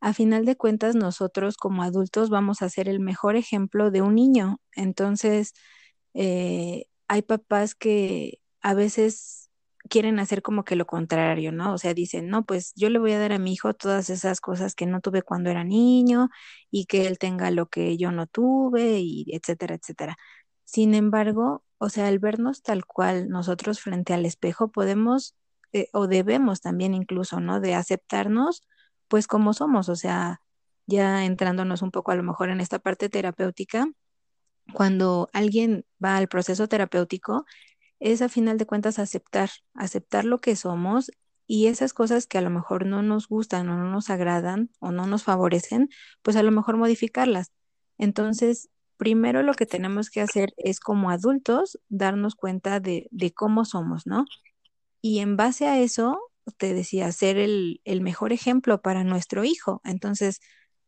a 0.00 0.14
final 0.14 0.44
de 0.46 0.56
cuentas, 0.56 0.94
nosotros 0.96 1.56
como 1.56 1.82
adultos 1.82 2.30
vamos 2.30 2.62
a 2.62 2.68
ser 2.70 2.88
el 2.88 3.00
mejor 3.00 3.36
ejemplo 3.36 3.90
de 3.90 4.02
un 4.02 4.14
niño. 4.16 4.60
Entonces, 4.74 5.54
eh, 6.14 6.86
hay 7.08 7.22
papás 7.22 7.74
que 7.74 8.40
a 8.62 8.74
veces 8.74 9.43
quieren 9.88 10.18
hacer 10.18 10.42
como 10.42 10.64
que 10.64 10.76
lo 10.76 10.86
contrario, 10.86 11.52
¿no? 11.52 11.74
O 11.74 11.78
sea, 11.78 11.94
dicen, 11.94 12.28
no, 12.28 12.44
pues 12.44 12.72
yo 12.76 12.90
le 12.90 12.98
voy 12.98 13.12
a 13.12 13.18
dar 13.18 13.32
a 13.32 13.38
mi 13.38 13.52
hijo 13.52 13.74
todas 13.74 14.10
esas 14.10 14.40
cosas 14.40 14.74
que 14.74 14.86
no 14.86 15.00
tuve 15.00 15.22
cuando 15.22 15.50
era 15.50 15.64
niño 15.64 16.30
y 16.70 16.86
que 16.86 17.06
él 17.06 17.18
tenga 17.18 17.50
lo 17.50 17.66
que 17.66 17.96
yo 17.96 18.10
no 18.12 18.26
tuve 18.26 19.00
y 19.00 19.26
etcétera, 19.34 19.74
etcétera. 19.76 20.16
Sin 20.64 20.94
embargo, 20.94 21.64
o 21.78 21.88
sea, 21.90 22.08
al 22.08 22.18
vernos 22.18 22.62
tal 22.62 22.86
cual 22.86 23.28
nosotros 23.28 23.80
frente 23.80 24.14
al 24.14 24.26
espejo 24.26 24.68
podemos 24.70 25.36
eh, 25.72 25.88
o 25.92 26.06
debemos 26.06 26.60
también 26.60 26.94
incluso, 26.94 27.40
¿no? 27.40 27.60
De 27.60 27.74
aceptarnos 27.74 28.62
pues 29.08 29.26
como 29.26 29.52
somos, 29.52 29.88
o 29.88 29.96
sea, 29.96 30.40
ya 30.86 31.24
entrándonos 31.24 31.82
un 31.82 31.90
poco 31.90 32.12
a 32.12 32.16
lo 32.16 32.22
mejor 32.22 32.50
en 32.50 32.60
esta 32.60 32.78
parte 32.78 33.08
terapéutica 33.08 33.86
cuando 34.72 35.28
alguien 35.32 35.84
va 36.02 36.16
al 36.16 36.28
proceso 36.28 36.68
terapéutico, 36.68 37.44
es 38.04 38.20
a 38.20 38.28
final 38.28 38.58
de 38.58 38.66
cuentas 38.66 38.98
aceptar, 38.98 39.48
aceptar 39.72 40.26
lo 40.26 40.38
que 40.38 40.56
somos 40.56 41.10
y 41.46 41.68
esas 41.68 41.94
cosas 41.94 42.26
que 42.26 42.36
a 42.36 42.42
lo 42.42 42.50
mejor 42.50 42.84
no 42.84 43.00
nos 43.02 43.28
gustan 43.28 43.66
o 43.70 43.78
no 43.78 43.90
nos 43.90 44.10
agradan 44.10 44.68
o 44.78 44.92
no 44.92 45.06
nos 45.06 45.22
favorecen, 45.22 45.88
pues 46.20 46.36
a 46.36 46.42
lo 46.42 46.50
mejor 46.50 46.76
modificarlas. 46.76 47.50
Entonces, 47.96 48.68
primero 48.98 49.42
lo 49.42 49.54
que 49.54 49.64
tenemos 49.64 50.10
que 50.10 50.20
hacer 50.20 50.52
es 50.58 50.80
como 50.80 51.08
adultos 51.08 51.80
darnos 51.88 52.34
cuenta 52.34 52.78
de, 52.78 53.08
de 53.10 53.32
cómo 53.32 53.64
somos, 53.64 54.06
¿no? 54.06 54.26
Y 55.00 55.20
en 55.20 55.38
base 55.38 55.66
a 55.66 55.80
eso, 55.80 56.20
te 56.58 56.74
decía, 56.74 57.10
ser 57.10 57.38
el, 57.38 57.80
el 57.84 58.02
mejor 58.02 58.34
ejemplo 58.34 58.82
para 58.82 59.02
nuestro 59.02 59.44
hijo. 59.44 59.80
Entonces, 59.82 60.40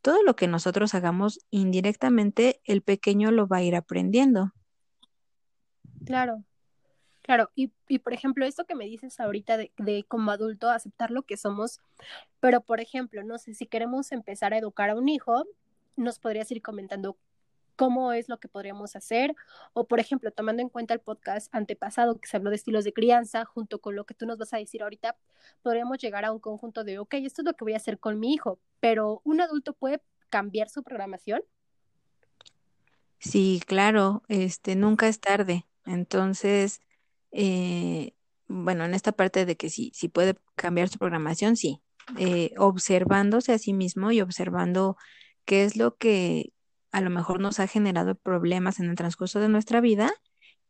todo 0.03 0.23
lo 0.23 0.37
que 0.37 0.49
nosotros 0.49 0.95
hagamos 0.95 1.39
indirectamente, 1.49 2.61
el 2.65 2.83
pequeño 2.83 3.31
lo 3.31 3.49
va 3.49 3.59
a 3.59 3.63
ir 3.63 3.75
aprendiendo. 3.75 4.53
Claro, 6.05 6.45
claro. 7.27 7.51
Y, 7.57 7.73
y 7.89 7.99
por 7.99 8.15
ejemplo, 8.15 8.47
esto 8.47 8.65
que 8.65 8.77
me 8.77 8.87
dices 8.87 9.19
ahorita 9.21 9.57
de, 9.57 9.73
de 9.77 10.05
como 10.05 10.31
adulto 10.31 10.71
aceptar 10.71 11.11
lo 11.11 11.23
que 11.23 11.37
somos, 11.37 11.81
pero 12.41 12.61
por 12.61 12.81
ejemplo, 12.81 13.25
no 13.25 13.37
sé, 13.37 13.53
si 13.55 13.67
queremos 13.67 14.13
empezar 14.13 14.55
a 14.55 14.59
educar 14.59 14.91
a 14.91 14.95
un 14.95 15.09
hijo, 15.09 15.45
nos 15.97 16.21
podrías 16.21 16.51
ir 16.53 16.63
comentando 16.63 17.17
cómo 17.75 18.13
es 18.13 18.29
lo 18.29 18.39
que 18.39 18.49
podríamos 18.49 18.97
hacer, 18.97 19.35
o 19.75 19.87
por 19.87 20.01
ejemplo, 20.01 20.31
tomando 20.31 20.63
en 20.63 20.69
cuenta 20.69 20.95
el 20.95 21.01
podcast 21.01 21.55
antepasado 21.55 22.19
que 22.19 22.29
se 22.29 22.37
habló 22.37 22.51
de 22.51 22.57
estilos 22.57 22.85
de 22.85 22.93
crianza, 22.93 23.45
junto 23.45 23.81
con 23.81 23.97
lo 23.97 24.05
que 24.05 24.15
tú 24.15 24.25
nos 24.25 24.39
vas 24.39 24.55
a 24.55 24.59
decir 24.59 24.83
ahorita, 24.83 25.17
podríamos 25.63 25.99
llegar 25.99 26.25
a 26.25 26.33
un 26.33 26.39
conjunto 26.39 26.85
de, 26.85 26.99
ok, 26.99 27.15
esto 27.15 27.43
es 27.43 27.47
lo 27.47 27.55
que 27.55 27.65
voy 27.65 27.75
a 27.75 27.79
hacer 27.79 27.99
con 27.99 28.19
mi 28.19 28.33
hijo, 28.33 28.59
pero 28.81 29.21
un 29.25 29.41
adulto 29.41 29.75
puede 29.75 30.01
cambiar 30.31 30.69
su 30.69 30.83
programación. 30.83 31.43
Sí, 33.19 33.61
claro, 33.67 34.23
este, 34.29 34.77
nunca 34.77 35.09
es 35.09 35.21
tarde. 35.21 35.67
Entonces, 35.85 36.81
eh, 37.39 38.15
bueno, 38.49 38.85
en 38.85 38.95
esta 38.95 39.13
parte 39.13 39.45
de 39.45 39.57
que 39.57 39.69
sí, 39.69 39.93
sí 39.95 40.09
puede 40.09 40.37
cambiar 40.55 40.89
su 40.89 40.99
programación, 40.99 41.57
sí, 41.57 41.83
eh, 42.19 42.53
observándose 42.57 43.53
a 43.53 43.59
sí 43.59 43.75
mismo 43.75 44.11
y 44.11 44.23
observando 44.23 44.97
qué 45.45 45.65
es 45.65 45.77
lo 45.77 45.97
que 45.97 46.55
a 46.93 47.03
lo 47.03 47.11
mejor 47.11 47.41
nos 47.41 47.61
ha 47.61 47.67
generado 47.67 48.15
problemas 48.15 48.81
en 48.81 48.89
el 48.89 48.97
transcurso 48.97 49.39
de 49.39 49.51
nuestra 49.51 49.83
vida 49.83 50.15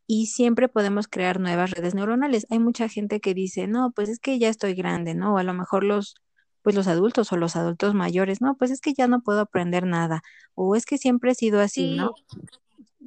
y 0.08 0.26
siempre 0.26 0.68
podemos 0.68 1.06
crear 1.06 1.38
nuevas 1.38 1.70
redes 1.70 1.94
neuronales. 1.94 2.48
Hay 2.50 2.58
mucha 2.58 2.88
gente 2.88 3.20
que 3.20 3.32
dice, 3.32 3.68
no, 3.68 3.92
pues 3.94 4.08
es 4.08 4.18
que 4.18 4.38
ya 4.40 4.48
estoy 4.48 4.74
grande, 4.74 5.14
¿no? 5.14 5.34
O 5.34 5.38
a 5.38 5.44
lo 5.44 5.54
mejor 5.54 5.84
los, 5.84 6.16
pues 6.62 6.74
los 6.74 6.88
adultos 6.88 7.30
o 7.32 7.36
los 7.36 7.54
adultos 7.54 7.94
mayores, 7.94 8.40
no, 8.40 8.56
pues 8.56 8.72
es 8.72 8.80
que 8.80 8.92
ya 8.92 9.06
no 9.06 9.20
puedo 9.20 9.40
aprender 9.40 9.86
nada, 9.86 10.22
o 10.54 10.74
es 10.74 10.84
que 10.84 10.98
siempre 10.98 11.30
he 11.30 11.34
sido 11.36 11.60
así, 11.60 11.96
¿no? 11.96 12.12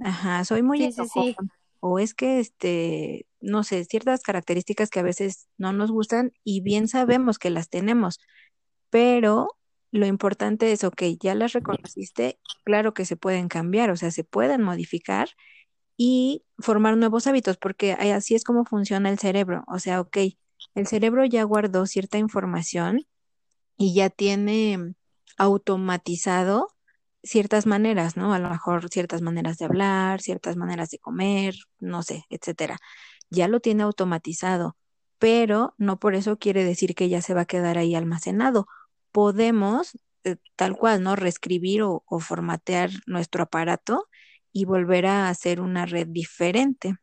Ajá, 0.01 0.45
soy 0.45 0.63
muy 0.63 0.93
sí, 0.93 1.35
o 1.79 1.99
es 1.99 2.13
que, 2.13 2.39
este, 2.39 3.27
no 3.41 3.63
sé, 3.63 3.85
ciertas 3.85 4.21
características 4.21 4.89
que 4.89 4.99
a 4.99 5.03
veces 5.03 5.47
no 5.57 5.73
nos 5.73 5.91
gustan 5.91 6.33
y 6.43 6.61
bien 6.61 6.87
sabemos 6.87 7.39
que 7.39 7.49
las 7.49 7.69
tenemos, 7.69 8.19
pero 8.89 9.47
lo 9.91 10.05
importante 10.05 10.71
es, 10.71 10.83
ok, 10.83 11.03
ya 11.19 11.35
las 11.35 11.53
reconociste, 11.53 12.39
claro 12.63 12.93
que 12.93 13.05
se 13.05 13.15
pueden 13.15 13.47
cambiar, 13.47 13.89
o 13.89 13.97
sea, 13.97 14.11
se 14.11 14.23
pueden 14.23 14.61
modificar 14.61 15.29
y 15.97 16.45
formar 16.59 16.95
nuevos 16.97 17.27
hábitos, 17.27 17.57
porque 17.57 17.93
así 17.93 18.35
es 18.35 18.43
como 18.43 18.65
funciona 18.65 19.09
el 19.09 19.19
cerebro. 19.19 19.63
O 19.67 19.79
sea, 19.79 19.99
ok, 19.99 20.17
el 20.75 20.87
cerebro 20.87 21.25
ya 21.25 21.43
guardó 21.43 21.85
cierta 21.85 22.17
información 22.17 23.05
y 23.77 23.93
ya 23.93 24.09
tiene 24.09 24.93
automatizado 25.37 26.69
ciertas 27.23 27.65
maneras, 27.65 28.17
¿no? 28.17 28.33
A 28.33 28.39
lo 28.39 28.49
mejor 28.49 28.89
ciertas 28.89 29.21
maneras 29.21 29.57
de 29.57 29.65
hablar, 29.65 30.21
ciertas 30.21 30.57
maneras 30.57 30.89
de 30.89 30.99
comer, 30.99 31.55
no 31.79 32.03
sé, 32.03 32.25
etcétera. 32.29 32.77
Ya 33.29 33.47
lo 33.47 33.59
tiene 33.59 33.83
automatizado, 33.83 34.77
pero 35.19 35.75
no 35.77 35.99
por 35.99 36.15
eso 36.15 36.37
quiere 36.39 36.63
decir 36.63 36.95
que 36.95 37.09
ya 37.09 37.21
se 37.21 37.33
va 37.33 37.41
a 37.41 37.45
quedar 37.45 37.77
ahí 37.77 37.95
almacenado. 37.95 38.67
Podemos, 39.11 39.97
eh, 40.23 40.37
tal 40.55 40.77
cual, 40.77 41.03
¿no? 41.03 41.15
Reescribir 41.15 41.83
o 41.83 42.03
formatear 42.19 42.91
nuestro 43.07 43.43
aparato 43.43 44.07
y 44.51 44.65
volver 44.65 45.05
a 45.05 45.29
hacer 45.29 45.61
una 45.61 45.85
red 45.85 46.07
diferente. 46.07 46.95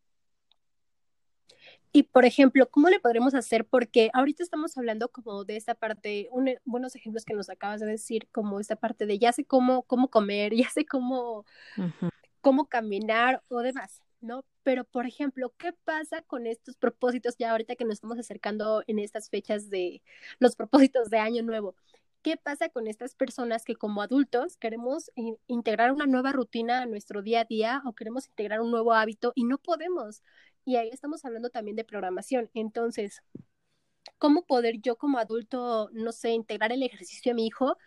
Y 1.96 2.02
por 2.02 2.26
ejemplo, 2.26 2.68
¿cómo 2.68 2.90
le 2.90 3.00
podremos 3.00 3.34
hacer? 3.34 3.64
Porque 3.64 4.10
ahorita 4.12 4.42
estamos 4.42 4.76
hablando 4.76 5.08
como 5.08 5.44
de 5.46 5.56
esta 5.56 5.74
parte, 5.74 6.28
buenos 6.66 6.94
ejemplos 6.94 7.24
que 7.24 7.32
nos 7.32 7.48
acabas 7.48 7.80
de 7.80 7.86
decir, 7.86 8.28
como 8.32 8.60
esta 8.60 8.76
parte 8.76 9.06
de 9.06 9.18
ya 9.18 9.32
sé 9.32 9.46
cómo, 9.46 9.82
cómo 9.84 10.10
comer, 10.10 10.52
ya 10.68 10.68
sé 10.68 10.84
cómo, 10.84 11.46
cómo 12.42 12.66
caminar 12.68 13.42
o 13.48 13.60
demás, 13.60 14.02
¿no? 14.20 14.44
Pero, 14.62 14.84
por 14.84 15.06
ejemplo, 15.06 15.54
¿qué 15.56 15.72
pasa 15.72 16.20
con 16.20 16.46
estos 16.46 16.76
propósitos 16.76 17.36
ya 17.38 17.52
ahorita 17.52 17.76
que 17.76 17.86
nos 17.86 17.94
estamos 17.94 18.18
acercando 18.18 18.84
en 18.86 18.98
estas 18.98 19.30
fechas 19.30 19.70
de 19.70 20.02
los 20.38 20.54
propósitos 20.54 21.08
de 21.08 21.16
Año 21.16 21.42
Nuevo? 21.44 21.76
¿Qué 22.20 22.36
pasa 22.36 22.68
con 22.68 22.88
estas 22.88 23.14
personas 23.14 23.64
que 23.64 23.76
como 23.76 24.02
adultos 24.02 24.58
queremos 24.58 25.10
integrar 25.46 25.92
una 25.92 26.06
nueva 26.06 26.32
rutina 26.32 26.82
a 26.82 26.86
nuestro 26.86 27.22
día 27.22 27.42
a 27.42 27.44
día 27.44 27.82
o 27.86 27.94
queremos 27.94 28.26
integrar 28.26 28.60
un 28.60 28.70
nuevo 28.70 28.92
hábito 28.92 29.32
y 29.34 29.44
no 29.44 29.56
podemos? 29.56 30.22
Y 30.66 30.76
ahí 30.76 30.90
estamos 30.92 31.24
hablando 31.24 31.48
también 31.48 31.76
de 31.76 31.84
programación. 31.84 32.50
Entonces, 32.52 33.22
¿cómo 34.18 34.44
poder 34.44 34.80
yo 34.82 34.96
como 34.96 35.18
adulto, 35.18 35.88
no 35.92 36.10
sé, 36.10 36.30
integrar 36.30 36.72
el 36.72 36.82
ejercicio 36.82 37.32
a 37.32 37.34
mi 37.36 37.46
hijo 37.46 37.78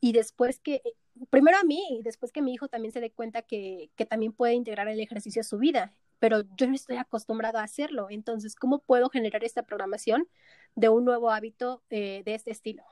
y 0.00 0.12
después 0.12 0.60
que, 0.60 0.82
primero 1.30 1.56
a 1.56 1.64
mí 1.64 1.82
y 1.90 2.02
después 2.02 2.32
que 2.32 2.42
mi 2.42 2.52
hijo 2.52 2.68
también 2.68 2.92
se 2.92 3.00
dé 3.00 3.10
cuenta 3.10 3.40
que, 3.40 3.90
que 3.96 4.04
también 4.04 4.34
puede 4.34 4.52
integrar 4.52 4.86
el 4.88 5.00
ejercicio 5.00 5.40
a 5.40 5.44
su 5.44 5.56
vida? 5.56 5.96
Pero 6.18 6.42
yo 6.58 6.66
no 6.66 6.74
estoy 6.74 6.96
acostumbrado 6.98 7.58
a 7.58 7.62
hacerlo. 7.62 8.08
Entonces, 8.10 8.54
¿cómo 8.54 8.80
puedo 8.80 9.08
generar 9.08 9.42
esta 9.42 9.62
programación 9.62 10.28
de 10.74 10.90
un 10.90 11.06
nuevo 11.06 11.30
hábito 11.30 11.82
eh, 11.88 12.22
de 12.26 12.34
este 12.34 12.50
estilo? 12.50 12.84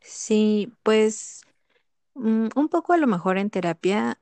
Sí, 0.00 0.70
pues 0.82 1.42
mm, 2.14 2.48
un 2.56 2.68
poco 2.68 2.92
a 2.92 2.98
lo 2.98 3.06
mejor 3.06 3.38
en 3.38 3.50
terapia, 3.50 4.19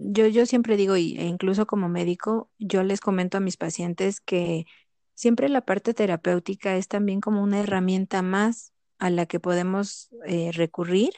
yo, 0.00 0.26
yo 0.26 0.46
siempre 0.46 0.76
digo, 0.76 0.96
y, 0.96 1.16
e 1.18 1.24
incluso 1.24 1.66
como 1.66 1.88
médico, 1.88 2.50
yo 2.58 2.82
les 2.82 3.00
comento 3.00 3.38
a 3.38 3.40
mis 3.40 3.56
pacientes 3.56 4.20
que 4.20 4.66
siempre 5.14 5.48
la 5.48 5.62
parte 5.62 5.94
terapéutica 5.94 6.76
es 6.76 6.88
también 6.88 7.20
como 7.20 7.42
una 7.42 7.60
herramienta 7.60 8.22
más 8.22 8.72
a 8.98 9.10
la 9.10 9.26
que 9.26 9.40
podemos 9.40 10.10
eh, 10.26 10.50
recurrir 10.52 11.10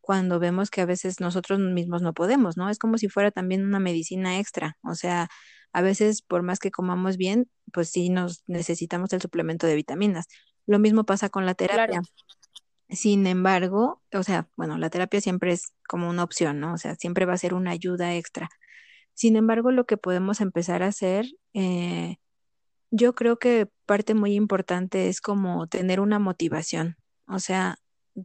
cuando 0.00 0.38
vemos 0.38 0.70
que 0.70 0.80
a 0.80 0.86
veces 0.86 1.20
nosotros 1.20 1.58
mismos 1.60 2.02
no 2.02 2.12
podemos, 2.12 2.56
¿no? 2.56 2.68
Es 2.68 2.78
como 2.78 2.98
si 2.98 3.08
fuera 3.08 3.30
también 3.30 3.64
una 3.64 3.78
medicina 3.78 4.38
extra, 4.38 4.76
o 4.82 4.94
sea, 4.94 5.28
a 5.72 5.80
veces 5.82 6.22
por 6.22 6.42
más 6.42 6.58
que 6.58 6.70
comamos 6.70 7.16
bien, 7.16 7.48
pues 7.72 7.90
sí 7.90 8.10
nos 8.10 8.42
necesitamos 8.46 9.12
el 9.12 9.22
suplemento 9.22 9.66
de 9.66 9.76
vitaminas. 9.76 10.26
Lo 10.66 10.78
mismo 10.78 11.04
pasa 11.04 11.28
con 11.30 11.46
la 11.46 11.54
terapia. 11.54 12.02
Sin 12.92 13.26
embargo, 13.26 14.02
o 14.12 14.22
sea, 14.22 14.48
bueno, 14.56 14.76
la 14.78 14.90
terapia 14.90 15.20
siempre 15.20 15.52
es 15.52 15.72
como 15.88 16.10
una 16.10 16.24
opción, 16.24 16.60
¿no? 16.60 16.74
O 16.74 16.78
sea, 16.78 16.94
siempre 16.94 17.24
va 17.24 17.32
a 17.34 17.38
ser 17.38 17.54
una 17.54 17.70
ayuda 17.72 18.14
extra. 18.16 18.50
Sin 19.14 19.36
embargo, 19.36 19.72
lo 19.72 19.86
que 19.86 19.96
podemos 19.96 20.40
empezar 20.40 20.82
a 20.82 20.88
hacer, 20.88 21.26
eh, 21.54 22.16
yo 22.90 23.14
creo 23.14 23.38
que 23.38 23.68
parte 23.86 24.14
muy 24.14 24.34
importante 24.34 25.08
es 25.08 25.20
como 25.20 25.66
tener 25.68 26.00
una 26.00 26.18
motivación. 26.18 26.96
O 27.26 27.38
sea, 27.38 27.76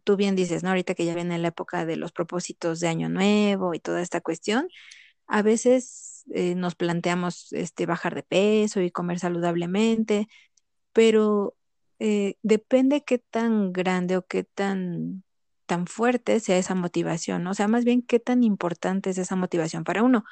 tú 0.03 0.17
bien 0.17 0.36
dices, 0.36 0.63
¿no? 0.63 0.69
Ahorita 0.69 0.95
que 0.95 1.05
ya 1.05 1.15
viene 1.15 1.38
la 1.39 1.50
época 1.50 1.86
de 1.86 1.97
los 1.97 2.12
propósitos 2.12 2.79
de 2.79 2.89
Año 2.89 3.09
Nuevo 3.09 3.74
y 3.74 3.79
toda 3.79 4.01
esta 4.01 4.21
cuestión, 4.21 4.67
a 5.27 5.41
veces 5.41 6.24
eh, 6.33 6.55
nos 6.55 6.75
planteamos 6.75 7.53
este, 7.53 7.86
bajar 7.86 8.15
de 8.15 8.24
peso 8.24 8.81
y 8.81 8.91
comer 8.91 9.19
saludablemente, 9.19 10.27
pero 10.93 11.56
eh, 12.00 12.36
depende 12.44 13.04
qué 13.04 13.20
tan 13.20 13.74
grande 13.74 14.18
o 14.18 14.25
qué 14.25 14.44
tan, 14.44 15.24
tan 15.66 15.88
fuerte 15.88 16.39
sea 16.39 16.58
esa 16.58 16.75
motivación. 16.75 17.48
O 17.48 17.54
sea, 17.54 17.68
más 17.68 17.86
bien 17.86 18.01
qué 18.01 18.20
tan 18.20 18.44
importante 18.44 19.10
es 19.10 19.18
esa 19.18 19.36
motivación 19.36 19.84
para 19.84 20.04
uno, 20.04 20.24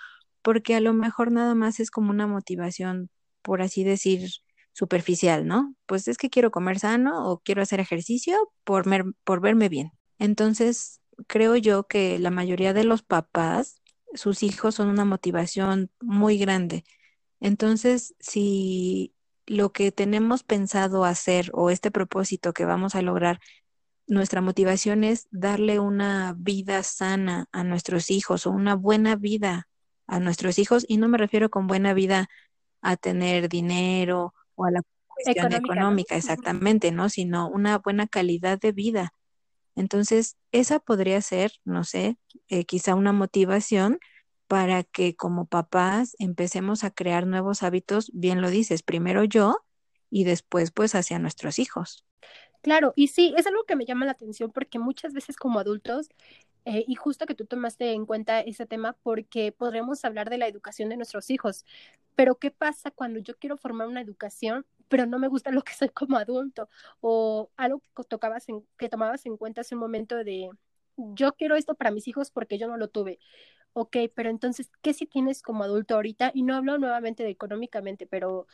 porque 0.41 0.75
a 0.75 0.81
lo 0.81 0.93
mejor 0.93 1.31
nada 1.31 1.55
más 1.55 1.79
es 1.79 1.91
como 1.91 2.11
una 2.11 2.27
motivación, 2.27 3.09
por 3.41 3.61
así 3.61 3.83
decir, 3.83 4.29
superficial, 4.73 5.47
¿no? 5.47 5.75
Pues 5.87 6.07
es 6.07 6.17
que 6.17 6.29
quiero 6.29 6.51
comer 6.51 6.79
sano 6.79 7.29
o 7.29 7.39
quiero 7.39 7.61
hacer 7.61 7.79
ejercicio 7.79 8.51
por, 8.63 8.85
por 9.23 9.41
verme 9.41 9.69
bien. 9.69 9.91
Entonces, 10.19 11.01
creo 11.27 11.55
yo 11.55 11.87
que 11.87 12.19
la 12.19 12.31
mayoría 12.31 12.73
de 12.73 12.83
los 12.83 13.01
papás, 13.03 13.81
sus 14.13 14.43
hijos 14.43 14.75
son 14.75 14.89
una 14.89 15.05
motivación 15.05 15.91
muy 16.01 16.37
grande. 16.37 16.83
Entonces, 17.39 18.15
si 18.19 19.14
lo 19.47 19.71
que 19.71 19.91
tenemos 19.91 20.43
pensado 20.43 21.05
hacer 21.05 21.51
o 21.53 21.69
este 21.69 21.91
propósito 21.91 22.53
que 22.53 22.65
vamos 22.65 22.95
a 22.95 23.01
lograr, 23.01 23.39
nuestra 24.07 24.41
motivación 24.41 25.03
es 25.03 25.27
darle 25.31 25.79
una 25.79 26.35
vida 26.37 26.83
sana 26.83 27.47
a 27.51 27.63
nuestros 27.63 28.11
hijos 28.11 28.45
o 28.45 28.51
una 28.51 28.75
buena 28.75 29.15
vida 29.15 29.67
a 30.07 30.19
nuestros 30.19 30.59
hijos 30.59 30.85
y 30.87 30.97
no 30.97 31.07
me 31.07 31.17
refiero 31.17 31.49
con 31.49 31.67
buena 31.67 31.93
vida 31.93 32.27
a 32.81 32.97
tener 32.97 33.49
dinero 33.49 34.33
o 34.55 34.65
a 34.65 34.71
la 34.71 34.81
cuestión 35.07 35.53
económica, 35.53 36.15
exactamente, 36.15 36.91
¿no? 36.91 37.09
Sino 37.09 37.49
una 37.49 37.79
buena 37.79 38.05
calidad 38.05 38.59
de 38.59 38.71
vida. 38.71 39.13
Entonces, 39.75 40.37
esa 40.51 40.79
podría 40.79 41.19
ser, 41.21 41.53
no 41.63 41.83
sé, 41.83 42.17
eh, 42.47 42.65
quizá 42.65 42.95
una 42.95 43.11
motivación 43.11 43.99
para 44.47 44.83
que 44.83 45.15
como 45.15 45.45
papás 45.45 46.15
empecemos 46.19 46.83
a 46.83 46.91
crear 46.91 47.27
nuevos 47.27 47.63
hábitos, 47.63 48.11
bien 48.13 48.41
lo 48.41 48.49
dices, 48.49 48.83
primero 48.83 49.23
yo 49.23 49.65
y 50.09 50.23
después 50.23 50.71
pues 50.71 50.95
hacia 50.95 51.19
nuestros 51.19 51.59
hijos. 51.59 52.05
Claro, 52.61 52.93
y 52.95 53.09
sí, 53.09 53.33
es 53.37 53.45
algo 53.47 53.63
que 53.65 53.75
me 53.75 53.85
llama 53.85 54.05
la 54.05 54.11
atención 54.13 54.51
porque 54.51 54.79
muchas 54.79 55.13
veces 55.13 55.35
como 55.37 55.59
adultos, 55.59 56.09
eh, 56.65 56.83
y 56.87 56.95
justo 56.95 57.27
que 57.27 57.35
tú 57.35 57.45
tomaste 57.45 57.91
en 57.91 58.07
cuenta 58.07 58.39
ese 58.41 58.65
tema 58.65 58.97
porque 59.03 59.51
podremos 59.51 60.03
hablar 60.03 60.31
de 60.31 60.39
la 60.39 60.47
educación 60.47 60.89
de 60.89 60.97
nuestros 60.97 61.29
hijos, 61.29 61.63
pero 62.15 62.35
¿qué 62.35 62.49
pasa 62.49 62.89
cuando 62.91 63.19
yo 63.19 63.37
quiero 63.37 63.55
formar 63.57 63.87
una 63.87 64.01
educación, 64.01 64.65
pero 64.87 65.05
no 65.05 65.19
me 65.19 65.27
gusta 65.27 65.51
lo 65.51 65.61
que 65.63 65.73
soy 65.73 65.89
como 65.89 66.17
adulto? 66.17 66.69
O 67.01 67.51
algo 67.55 67.81
que, 67.95 68.03
tocabas 68.05 68.49
en, 68.49 68.65
que 68.77 68.89
tomabas 68.89 69.25
en 69.27 69.37
cuenta 69.37 69.61
hace 69.61 69.75
un 69.75 69.81
momento 69.81 70.15
de, 70.23 70.49
yo 70.97 71.33
quiero 71.33 71.55
esto 71.55 71.75
para 71.75 71.91
mis 71.91 72.07
hijos 72.07 72.31
porque 72.31 72.57
yo 72.57 72.67
no 72.67 72.77
lo 72.77 72.87
tuve 72.89 73.19
ok, 73.75 73.97
pero 74.15 74.29
entonces, 74.29 74.71
¿qué 74.81 74.93
si 74.93 75.05
tienes 75.05 75.41
como 75.41 75.63
adulto 75.63 75.95
ahorita? 75.95 76.31
Y 76.33 76.43
no 76.43 76.55
hablo 76.55 76.77
nuevamente 76.77 77.23
de 77.23 77.29
económicamente, 77.29 78.07
pero 78.07 78.47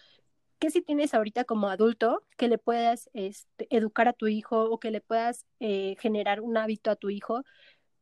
¿qué 0.59 0.71
si 0.71 0.81
tienes 0.81 1.13
ahorita 1.13 1.43
como 1.45 1.69
adulto 1.69 2.23
que 2.37 2.47
le 2.47 2.57
puedas 2.57 3.09
este, 3.13 3.67
educar 3.69 4.07
a 4.07 4.13
tu 4.13 4.27
hijo 4.27 4.63
o 4.63 4.79
que 4.79 4.91
le 4.91 4.99
puedas 4.99 5.45
eh, 5.59 5.95
generar 5.99 6.41
un 6.41 6.57
hábito 6.57 6.89
a 6.91 6.95
tu 6.95 7.11
hijo? 7.11 7.43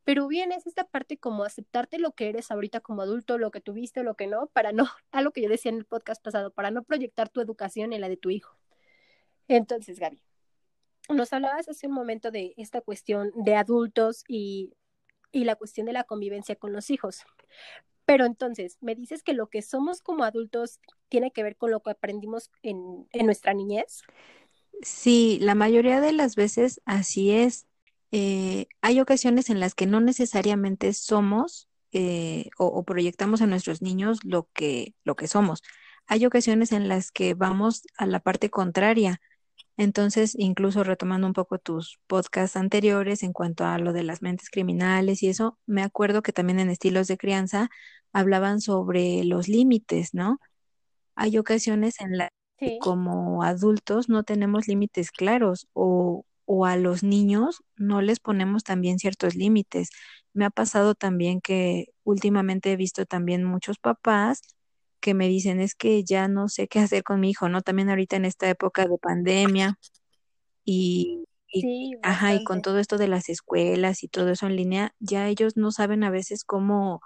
Pero 0.06 0.28
bien, 0.28 0.54
es 0.54 0.66
esta 0.66 0.86
parte 0.86 1.18
como 1.18 1.44
aceptarte 1.44 2.00
lo 2.00 2.14
que 2.14 2.30
eres 2.30 2.52
ahorita 2.52 2.80
como 2.80 3.02
adulto, 3.02 3.38
lo 3.38 3.52
que 3.52 3.62
tuviste, 3.62 4.02
lo 4.04 4.16
que 4.16 4.28
no, 4.28 4.48
para 4.48 4.72
no, 4.72 4.88
algo 5.12 5.32
que 5.32 5.42
yo 5.42 5.50
decía 5.50 5.72
en 5.72 5.80
el 5.80 5.86
podcast 5.86 6.24
pasado, 6.24 6.52
para 6.52 6.72
no 6.72 6.84
proyectar 6.84 7.28
tu 7.30 7.42
educación 7.42 7.92
en 7.92 8.02
la 8.02 8.10
de 8.10 8.18
tu 8.18 8.30
hijo. 8.30 8.58
Entonces, 9.50 10.00
Gaby, 10.00 10.24
nos 11.10 11.34
hablabas 11.34 11.68
hace 11.68 11.88
un 11.88 11.94
momento 11.94 12.32
de 12.32 12.54
esta 12.56 12.80
cuestión 12.82 13.32
de 13.36 13.56
adultos 13.56 14.24
y 14.28 14.74
y 15.32 15.44
la 15.44 15.56
cuestión 15.56 15.86
de 15.86 15.94
la 15.94 16.04
convivencia 16.04 16.56
con 16.56 16.74
los 16.74 16.90
hijos. 16.90 17.24
Pero 18.06 18.26
entonces, 18.26 18.78
me 18.82 18.96
dices 18.96 19.22
que 19.22 19.34
lo 19.34 19.48
que 19.48 19.62
somos 19.62 20.02
como 20.02 20.24
adultos 20.24 20.80
tiene 21.10 21.32
que 21.32 21.44
ver 21.44 21.56
con 21.56 21.72
lo 21.72 21.82
que 21.82 21.92
aprendimos 21.92 22.50
en, 22.64 23.08
nuestra 23.24 23.54
niñez. 23.54 24.02
Sí, 24.82 25.38
la 25.42 25.56
mayoría 25.56 26.02
de 26.02 26.14
las 26.14 26.36
veces 26.36 26.82
así 26.86 27.32
es. 27.32 27.68
eh, 28.12 28.68
hay 28.82 29.00
ocasiones 29.00 29.50
en 29.52 29.60
las 29.60 29.76
que 29.76 29.86
no 29.86 30.00
necesariamente 30.00 30.94
somos 30.94 31.70
eh, 31.92 32.50
o, 32.58 32.84
proyectamos 32.84 33.42
a 33.42 33.48
nuestros 33.48 33.82
niños 33.82 34.20
lo 34.24 34.48
que, 34.54 34.94
lo 35.04 35.16
que 35.16 35.28
somos. 35.28 35.64
Hay 36.06 36.26
ocasiones 36.26 36.72
en 36.72 36.88
las 36.88 37.12
que 37.12 37.34
vamos 37.34 37.84
a 37.98 38.06
la 38.06 38.20
parte 38.20 38.50
contraria. 38.50 39.22
Entonces, 39.80 40.36
incluso 40.38 40.84
retomando 40.84 41.26
un 41.28 41.34
poco 41.34 41.58
tus 41.58 42.00
podcasts 42.08 42.58
anteriores 42.58 43.24
en 43.24 43.32
cuanto 43.34 43.66
a 43.66 43.80
lo 43.80 43.94
de 43.94 44.04
las 44.04 44.22
mentes 44.22 44.50
criminales 44.50 45.24
y 45.24 45.30
eso, 45.30 45.58
me 45.68 45.84
acuerdo 45.84 46.22
que 46.22 46.34
también 46.34 46.60
en 46.60 46.70
estilos 46.70 47.08
de 47.08 47.18
crianza 47.18 47.70
hablaban 48.14 48.60
sobre 48.62 49.24
los 49.24 49.48
límites, 49.48 50.14
¿no? 50.14 50.40
Hay 51.16 51.38
ocasiones 51.38 52.02
en 52.02 52.18
las 52.18 52.30
que 52.58 52.80
como 52.80 53.44
adultos 53.44 54.10
no 54.10 54.24
tenemos 54.24 54.68
límites 54.68 55.12
claros 55.12 55.68
o, 55.74 56.26
o 56.46 56.66
a 56.66 56.76
los 56.78 57.04
niños 57.04 57.64
no 57.78 58.02
les 58.02 58.20
ponemos 58.20 58.64
también 58.66 59.00
ciertos 59.00 59.36
límites. 59.36 59.92
Me 60.34 60.46
ha 60.46 60.50
pasado 60.52 60.96
también 60.96 61.42
que 61.42 61.88
últimamente 62.04 62.72
he 62.74 62.76
visto 62.78 63.06
también 63.06 63.46
muchos 63.46 63.80
papás 63.80 64.42
que 65.00 65.14
me 65.14 65.28
dicen 65.28 65.60
es 65.62 65.76
que 65.76 66.04
ya 66.04 66.28
no 66.28 66.50
sé 66.50 66.68
qué 66.68 66.80
hacer 66.80 67.04
con 67.04 67.20
mi 67.20 67.32
hijo, 67.32 67.50
¿no? 67.50 67.62
También 67.62 67.90
ahorita 67.90 68.16
en 68.18 68.26
esta 68.26 68.50
época 68.50 68.86
de 68.88 68.98
pandemia 68.98 69.80
y, 70.66 71.26
y, 71.52 71.62
sí, 71.62 71.92
ajá, 72.04 72.36
y 72.36 72.44
con 72.44 72.62
todo 72.62 72.80
esto 72.80 72.98
de 72.98 73.08
las 73.08 73.30
escuelas 73.30 74.04
y 74.04 74.08
todo 74.10 74.30
eso 74.30 74.48
en 74.48 74.56
línea, 74.56 74.94
ya 75.00 75.28
ellos 75.28 75.58
no 75.58 75.72
saben 75.72 76.04
a 76.04 76.12
veces 76.12 76.44
cómo, 76.44 77.02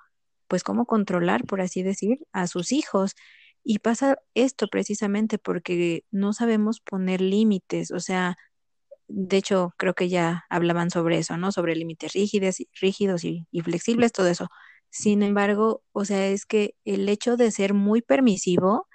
pues 0.47 0.63
cómo 0.63 0.85
controlar, 0.85 1.45
por 1.45 1.61
así 1.61 1.83
decir, 1.83 2.19
a 2.33 2.47
sus 2.47 2.71
hijos. 2.71 3.15
Y 3.63 3.79
pasa 3.79 4.17
esto 4.33 4.67
precisamente 4.67 5.37
porque 5.39 6.03
no 6.11 6.33
sabemos 6.33 6.81
poner 6.81 7.21
límites, 7.21 7.91
o 7.91 7.99
sea, 7.99 8.37
de 9.07 9.37
hecho, 9.37 9.73
creo 9.77 9.93
que 9.93 10.09
ya 10.09 10.45
hablaban 10.49 10.89
sobre 10.89 11.17
eso, 11.19 11.37
¿no? 11.37 11.51
Sobre 11.51 11.75
límites 11.75 12.13
rígidos, 12.13 12.57
rígidos 12.81 13.23
y, 13.25 13.47
y 13.51 13.61
flexibles, 13.61 14.11
todo 14.11 14.27
eso. 14.27 14.49
Sin 14.93 15.23
embargo, 15.23 15.81
o 15.91 16.05
sea, 16.05 16.27
es 16.27 16.45
que 16.45 16.75
el 16.85 17.09
hecho 17.09 17.35
de 17.35 17.49
ser 17.49 17.73
muy 17.73 18.03
permisivo 18.03 18.87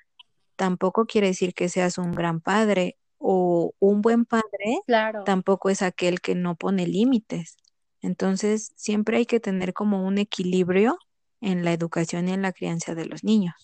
tampoco 0.54 1.06
quiere 1.06 1.26
decir 1.26 1.54
que 1.54 1.68
seas 1.68 1.98
un 1.98 2.12
gran 2.12 2.40
padre 2.40 2.96
o 3.18 3.74
un 3.80 4.00
buen 4.00 4.24
padre 4.24 4.78
Claro. 4.86 5.24
tampoco 5.24 5.70
es 5.70 5.82
aquel 5.82 6.20
que 6.20 6.36
no 6.36 6.54
pone 6.54 6.86
límites. 6.86 7.56
Entonces, 8.00 8.72
siempre 8.76 9.16
hay 9.16 9.26
que 9.26 9.40
tener 9.40 9.74
como 9.74 10.06
un 10.06 10.18
equilibrio 10.18 10.96
en 11.40 11.64
la 11.64 11.72
educación 11.72 12.28
y 12.28 12.32
en 12.32 12.42
la 12.42 12.52
crianza 12.52 12.94
de 12.94 13.06
los 13.06 13.24
niños. 13.24 13.56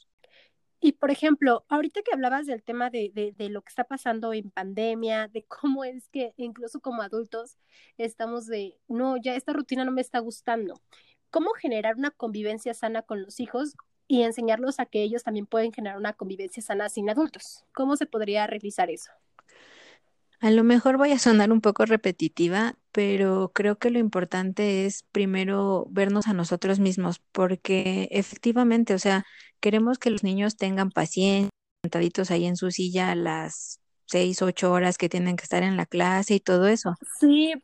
Y 0.80 0.92
por 0.92 1.12
ejemplo, 1.12 1.64
ahorita 1.68 2.02
que 2.02 2.12
hablabas 2.12 2.46
del 2.46 2.64
tema 2.64 2.90
de, 2.90 3.12
de, 3.14 3.30
de, 3.30 3.48
lo 3.48 3.62
que 3.62 3.68
está 3.70 3.84
pasando 3.84 4.32
en 4.32 4.50
pandemia, 4.50 5.28
de 5.28 5.44
cómo 5.44 5.84
es 5.84 6.08
que 6.08 6.34
incluso 6.36 6.80
como 6.80 7.00
adultos 7.00 7.58
estamos 7.96 8.46
de, 8.46 8.76
no, 8.88 9.16
ya 9.16 9.36
esta 9.36 9.52
rutina 9.52 9.84
no 9.84 9.92
me 9.92 10.00
está 10.00 10.18
gustando. 10.18 10.74
¿Cómo 11.34 11.50
generar 11.50 11.96
una 11.96 12.12
convivencia 12.12 12.74
sana 12.74 13.02
con 13.02 13.20
los 13.20 13.40
hijos 13.40 13.74
y 14.06 14.22
enseñarlos 14.22 14.78
a 14.78 14.86
que 14.86 15.02
ellos 15.02 15.24
también 15.24 15.46
pueden 15.46 15.72
generar 15.72 15.98
una 15.98 16.12
convivencia 16.12 16.62
sana 16.62 16.88
sin 16.88 17.10
adultos? 17.10 17.64
¿Cómo 17.74 17.96
se 17.96 18.06
podría 18.06 18.46
realizar 18.46 18.88
eso? 18.88 19.10
A 20.38 20.52
lo 20.52 20.62
mejor 20.62 20.96
voy 20.96 21.10
a 21.10 21.18
sonar 21.18 21.50
un 21.50 21.60
poco 21.60 21.86
repetitiva, 21.86 22.76
pero 22.92 23.50
creo 23.52 23.78
que 23.78 23.90
lo 23.90 23.98
importante 23.98 24.86
es 24.86 25.02
primero 25.10 25.88
vernos 25.90 26.28
a 26.28 26.34
nosotros 26.34 26.78
mismos, 26.78 27.20
porque 27.32 28.06
efectivamente, 28.12 28.94
o 28.94 29.00
sea, 29.00 29.24
queremos 29.58 29.98
que 29.98 30.10
los 30.10 30.22
niños 30.22 30.56
tengan 30.56 30.92
paciencia, 30.92 31.50
sentaditos 31.82 32.30
ahí 32.30 32.44
en 32.44 32.54
su 32.54 32.70
silla 32.70 33.12
las 33.16 33.80
seis, 34.14 34.42
ocho 34.42 34.72
horas 34.72 34.98
que 34.98 35.08
tienen 35.08 35.36
que 35.36 35.44
estar 35.44 35.62
en 35.62 35.76
la 35.76 35.86
clase 35.86 36.34
y 36.36 36.40
todo 36.40 36.66
eso. 36.68 36.96
Sí, 37.18 37.54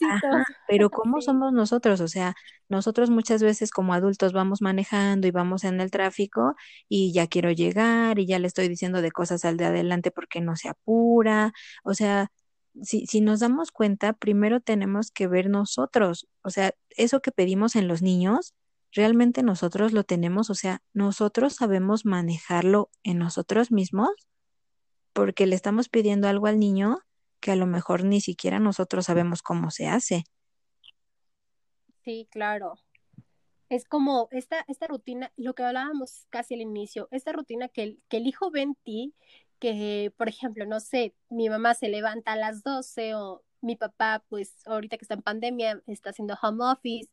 Ajá, 0.00 0.22
pobrecitos. 0.26 0.44
pero 0.66 0.90
¿cómo 0.92 1.20
Sí, 1.20 1.22
somos 1.22 1.52
nosotros? 1.52 2.00
O 2.00 2.08
sea, 2.08 2.34
nosotros 2.68 3.10
muchas 3.10 3.42
veces 3.42 3.70
como 3.70 3.94
adultos 3.94 4.32
vamos 4.32 4.60
manejando 4.62 5.26
y 5.26 5.30
vamos 5.30 5.64
en 5.64 5.80
el 5.80 5.90
tráfico 5.90 6.54
y 6.88 7.12
ya 7.12 7.26
quiero 7.26 7.50
llegar 7.52 8.18
y 8.18 8.26
ya 8.26 8.38
le 8.38 8.46
estoy 8.48 8.68
diciendo 8.68 9.02
de 9.02 9.12
cosas 9.12 9.44
al 9.44 9.56
de 9.56 9.66
adelante 9.66 10.10
porque 10.10 10.40
no 10.40 10.56
se 10.56 10.68
apura. 10.68 11.52
O 11.84 11.94
sea, 11.94 12.28
si, 12.82 13.06
si 13.06 13.20
nos 13.20 13.40
damos 13.40 13.70
cuenta, 13.72 14.12
primero 14.14 14.60
tenemos 14.60 15.10
que 15.10 15.26
ver 15.28 15.48
nosotros. 15.50 16.28
O 16.42 16.50
sea, 16.50 16.74
eso 16.96 17.20
que 17.22 17.32
pedimos 17.32 17.76
en 17.76 17.88
los 17.88 18.02
niños, 18.02 18.54
realmente 18.92 19.42
nosotros 19.42 19.92
lo 19.92 20.04
tenemos. 20.04 20.50
O 20.50 20.54
sea, 20.54 20.82
nosotros 20.92 21.54
sabemos 21.56 22.04
manejarlo 22.06 22.90
en 23.02 23.18
nosotros 23.18 23.70
mismos 23.72 24.10
porque 25.14 25.46
le 25.46 25.54
estamos 25.56 25.88
pidiendo 25.88 26.28
algo 26.28 26.46
al 26.46 26.58
niño 26.58 26.98
que 27.40 27.52
a 27.52 27.56
lo 27.56 27.66
mejor 27.66 28.04
ni 28.04 28.20
siquiera 28.20 28.58
nosotros 28.58 29.06
sabemos 29.06 29.42
cómo 29.42 29.70
se 29.70 29.86
hace. 29.86 30.24
sí, 32.04 32.28
claro. 32.30 32.74
Es 33.70 33.86
como 33.86 34.28
esta, 34.30 34.64
esta 34.68 34.86
rutina, 34.86 35.32
lo 35.36 35.54
que 35.54 35.62
hablábamos 35.62 36.26
casi 36.30 36.54
al 36.54 36.60
inicio, 36.60 37.08
esta 37.10 37.32
rutina 37.32 37.68
que 37.68 37.82
el, 37.82 38.02
que 38.08 38.18
el 38.18 38.26
hijo 38.26 38.50
ve 38.50 38.62
en 38.62 38.74
ti, 38.76 39.14
que 39.58 40.12
por 40.16 40.28
ejemplo, 40.28 40.66
no 40.66 40.80
sé, 40.80 41.14
mi 41.30 41.48
mamá 41.48 41.74
se 41.74 41.88
levanta 41.88 42.32
a 42.32 42.36
las 42.36 42.62
12 42.62 43.14
o 43.14 43.42
mi 43.62 43.76
papá, 43.76 44.24
pues 44.28 44.56
ahorita 44.66 44.98
que 44.98 45.04
está 45.04 45.14
en 45.14 45.22
pandemia, 45.22 45.82
está 45.86 46.10
haciendo 46.10 46.36
home 46.42 46.64
office 46.64 47.10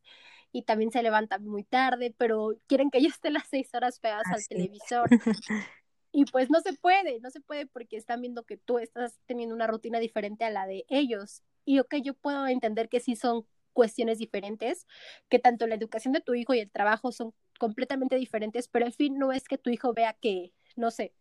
y 0.52 0.62
también 0.62 0.92
se 0.92 1.02
levanta 1.02 1.38
muy 1.38 1.64
tarde, 1.64 2.14
pero 2.16 2.54
quieren 2.66 2.90
que 2.90 3.00
yo 3.02 3.08
esté 3.08 3.30
las 3.30 3.48
seis 3.48 3.74
horas 3.74 3.98
pegadas 3.98 4.26
al 4.30 4.46
televisor. 4.46 5.08
Y 6.12 6.26
pues 6.26 6.50
no 6.50 6.60
se 6.60 6.74
puede, 6.74 7.20
no 7.20 7.30
se 7.30 7.40
puede 7.40 7.66
porque 7.66 7.96
están 7.96 8.20
viendo 8.20 8.44
que 8.44 8.58
tú 8.58 8.78
estás 8.78 9.18
teniendo 9.26 9.54
una 9.54 9.66
rutina 9.66 9.98
diferente 9.98 10.44
a 10.44 10.50
la 10.50 10.66
de 10.66 10.84
ellos. 10.88 11.42
Y 11.64 11.80
ok, 11.80 11.96
yo 12.02 12.14
puedo 12.14 12.46
entender 12.46 12.88
que 12.88 13.00
sí 13.00 13.16
son 13.16 13.46
cuestiones 13.72 14.18
diferentes, 14.18 14.86
que 15.30 15.38
tanto 15.38 15.66
la 15.66 15.74
educación 15.74 16.12
de 16.12 16.20
tu 16.20 16.34
hijo 16.34 16.52
y 16.54 16.60
el 16.60 16.70
trabajo 16.70 17.12
son 17.12 17.32
completamente 17.58 18.16
diferentes, 18.16 18.68
pero 18.68 18.84
al 18.84 18.92
fin 18.92 19.18
no 19.18 19.32
es 19.32 19.48
que 19.48 19.58
tu 19.58 19.70
hijo 19.70 19.94
vea 19.94 20.12
que, 20.12 20.52
no 20.76 20.90
sé, 20.90 21.14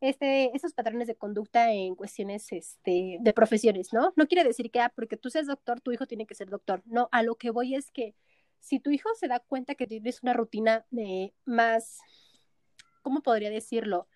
este, 0.00 0.56
esos 0.56 0.72
patrones 0.74 1.08
de 1.08 1.16
conducta 1.16 1.72
en 1.72 1.94
cuestiones 1.96 2.52
este, 2.52 3.18
de 3.20 3.32
profesiones, 3.32 3.92
¿no? 3.92 4.12
No 4.16 4.26
quiere 4.28 4.44
decir 4.44 4.70
que, 4.70 4.80
ah, 4.80 4.92
porque 4.94 5.16
tú 5.16 5.28
seas 5.28 5.46
doctor, 5.46 5.80
tu 5.80 5.92
hijo 5.92 6.06
tiene 6.06 6.26
que 6.26 6.34
ser 6.34 6.48
doctor. 6.48 6.82
No, 6.86 7.08
a 7.12 7.22
lo 7.22 7.34
que 7.34 7.50
voy 7.50 7.74
es 7.74 7.90
que 7.90 8.14
si 8.60 8.80
tu 8.80 8.90
hijo 8.90 9.08
se 9.18 9.28
da 9.28 9.40
cuenta 9.40 9.74
que 9.74 9.86
tienes 9.86 10.22
una 10.22 10.34
rutina 10.34 10.86
de 10.90 11.34
más, 11.44 11.98
¿cómo 13.02 13.22
podría 13.22 13.50
decirlo? 13.50 14.08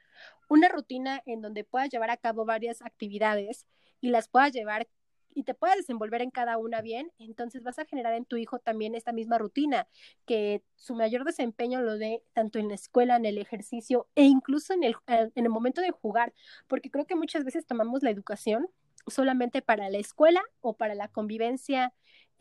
Una 0.52 0.68
rutina 0.68 1.22
en 1.24 1.40
donde 1.40 1.64
puedas 1.64 1.88
llevar 1.88 2.10
a 2.10 2.18
cabo 2.18 2.44
varias 2.44 2.82
actividades 2.82 3.66
y 4.02 4.10
las 4.10 4.28
puedas 4.28 4.52
llevar 4.52 4.86
y 5.34 5.44
te 5.44 5.54
puedas 5.54 5.78
desenvolver 5.78 6.20
en 6.20 6.30
cada 6.30 6.58
una 6.58 6.82
bien, 6.82 7.10
entonces 7.18 7.62
vas 7.62 7.78
a 7.78 7.86
generar 7.86 8.12
en 8.12 8.26
tu 8.26 8.36
hijo 8.36 8.58
también 8.58 8.94
esta 8.94 9.12
misma 9.12 9.38
rutina, 9.38 9.88
que 10.26 10.62
su 10.76 10.94
mayor 10.94 11.24
desempeño 11.24 11.80
lo 11.80 11.96
dé 11.96 12.22
tanto 12.34 12.58
en 12.58 12.68
la 12.68 12.74
escuela, 12.74 13.16
en 13.16 13.24
el 13.24 13.38
ejercicio 13.38 14.08
e 14.14 14.24
incluso 14.24 14.74
en 14.74 14.84
el, 14.84 14.94
en 15.06 15.30
el 15.34 15.48
momento 15.48 15.80
de 15.80 15.90
jugar, 15.90 16.34
porque 16.66 16.90
creo 16.90 17.06
que 17.06 17.16
muchas 17.16 17.44
veces 17.44 17.64
tomamos 17.64 18.02
la 18.02 18.10
educación 18.10 18.68
solamente 19.06 19.62
para 19.62 19.88
la 19.88 19.96
escuela 19.96 20.42
o 20.60 20.74
para 20.74 20.94
la 20.94 21.08
convivencia 21.08 21.94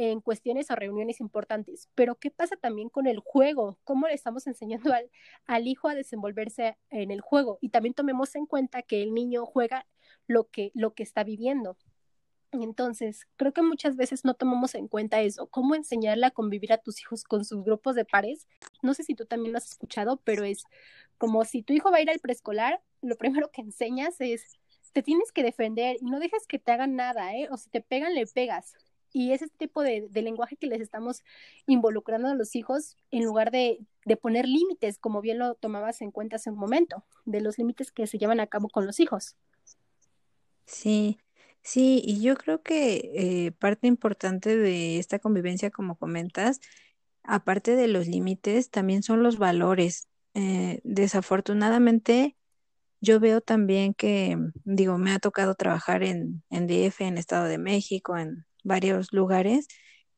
en 0.09 0.19
cuestiones 0.19 0.71
o 0.71 0.75
reuniones 0.75 1.19
importantes. 1.19 1.87
Pero 1.93 2.15
¿qué 2.15 2.31
pasa 2.31 2.55
también 2.55 2.89
con 2.89 3.05
el 3.05 3.19
juego? 3.19 3.77
¿Cómo 3.83 4.07
le 4.07 4.15
estamos 4.15 4.47
enseñando 4.47 4.93
al, 4.93 5.11
al 5.45 5.67
hijo 5.67 5.87
a 5.87 5.95
desenvolverse 5.95 6.77
en 6.89 7.11
el 7.11 7.21
juego? 7.21 7.59
Y 7.61 7.69
también 7.69 7.93
tomemos 7.93 8.33
en 8.35 8.47
cuenta 8.47 8.81
que 8.81 9.03
el 9.03 9.13
niño 9.13 9.45
juega 9.45 9.85
lo 10.25 10.49
que, 10.49 10.71
lo 10.73 10.95
que 10.95 11.03
está 11.03 11.23
viviendo. 11.23 11.77
Entonces, 12.51 13.27
creo 13.37 13.53
que 13.53 13.61
muchas 13.61 13.95
veces 13.95 14.25
no 14.25 14.33
tomamos 14.33 14.73
en 14.73 14.87
cuenta 14.87 15.21
eso, 15.21 15.47
cómo 15.47 15.75
enseñarle 15.75 16.25
a 16.25 16.31
convivir 16.31 16.73
a 16.73 16.79
tus 16.79 16.99
hijos 16.99 17.23
con 17.23 17.45
sus 17.45 17.63
grupos 17.63 17.95
de 17.95 18.03
pares. 18.03 18.47
No 18.81 18.95
sé 18.95 19.03
si 19.03 19.13
tú 19.13 19.25
también 19.25 19.53
lo 19.53 19.59
has 19.59 19.69
escuchado, 19.69 20.19
pero 20.23 20.43
es 20.43 20.63
como 21.19 21.45
si 21.45 21.61
tu 21.61 21.73
hijo 21.73 21.91
va 21.91 21.97
a 21.97 22.01
ir 22.01 22.09
al 22.09 22.19
preescolar, 22.19 22.81
lo 23.01 23.15
primero 23.17 23.51
que 23.51 23.61
enseñas 23.61 24.19
es, 24.19 24.59
te 24.91 25.03
tienes 25.03 25.31
que 25.31 25.43
defender 25.43 25.97
y 26.01 26.05
no 26.05 26.19
dejes 26.19 26.47
que 26.47 26.59
te 26.59 26.71
hagan 26.71 26.95
nada, 26.95 27.35
¿eh? 27.35 27.47
O 27.51 27.57
si 27.57 27.69
te 27.69 27.81
pegan, 27.81 28.15
le 28.15 28.25
pegas. 28.25 28.73
Y 29.13 29.33
ese 29.33 29.47
tipo 29.49 29.81
de, 29.81 30.09
lenguaje 30.13 30.55
que 30.55 30.67
les 30.67 30.81
estamos 30.81 31.23
involucrando 31.67 32.29
a 32.29 32.35
los 32.35 32.55
hijos 32.55 32.97
en 33.11 33.23
lugar 33.25 33.51
de, 33.51 33.79
de 34.05 34.17
poner 34.17 34.47
límites, 34.47 34.97
como 34.97 35.21
bien 35.21 35.39
lo 35.39 35.55
tomabas 35.55 36.01
en 36.01 36.11
cuenta 36.11 36.37
hace 36.37 36.49
un 36.49 36.57
momento, 36.57 37.03
de 37.25 37.41
los 37.41 37.57
límites 37.57 37.91
que 37.91 38.07
se 38.07 38.17
llevan 38.17 38.39
a 38.39 38.47
cabo 38.47 38.69
con 38.69 38.85
los 38.85 38.99
hijos. 38.99 39.35
Sí, 40.65 41.19
sí, 41.61 42.01
y 42.05 42.21
yo 42.21 42.35
creo 42.35 42.61
que 42.61 43.11
eh, 43.15 43.51
parte 43.51 43.87
importante 43.87 44.55
de 44.55 44.99
esta 44.99 45.19
convivencia, 45.19 45.69
como 45.69 45.97
comentas, 45.97 46.61
aparte 47.23 47.75
de 47.75 47.87
los 47.87 48.07
límites, 48.07 48.69
también 48.69 49.03
son 49.03 49.23
los 49.23 49.37
valores. 49.37 50.07
Eh, 50.33 50.79
desafortunadamente, 50.83 52.37
yo 53.01 53.19
veo 53.19 53.41
también 53.41 53.93
que, 53.93 54.37
digo, 54.63 54.97
me 54.97 55.11
ha 55.11 55.19
tocado 55.19 55.55
trabajar 55.55 56.03
en, 56.03 56.43
en 56.49 56.67
DF, 56.67 57.01
en 57.01 57.17
Estado 57.17 57.45
de 57.45 57.57
México, 57.57 58.17
en 58.17 58.45
varios 58.63 59.13
lugares, 59.13 59.67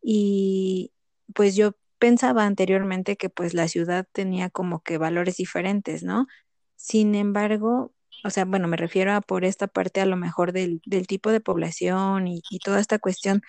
y 0.02 0.94
pues 1.34 1.56
yo 1.56 1.74
pensaba 2.00 2.46
anteriormente 2.46 3.16
que 3.18 3.30
pues 3.30 3.54
la 3.54 3.68
ciudad 3.68 4.08
tenía 4.12 4.50
como 4.50 4.82
que 4.84 4.98
valores 4.98 5.38
diferentes, 5.38 6.04
¿no? 6.04 6.28
Sin 6.76 7.16
embargo, 7.16 7.94
o 8.26 8.30
sea, 8.30 8.46
bueno, 8.46 8.68
me 8.68 8.78
refiero 8.78 9.14
a 9.14 9.22
por 9.22 9.46
esta 9.46 9.68
parte 9.68 10.02
a 10.02 10.06
lo 10.06 10.18
mejor 10.18 10.52
del, 10.54 10.82
del 10.86 11.08
tipo 11.08 11.32
de 11.32 11.40
población 11.42 12.28
y, 12.28 12.42
y 12.50 12.60
toda 12.60 12.80
esta 12.80 13.00
cuestión 13.00 13.42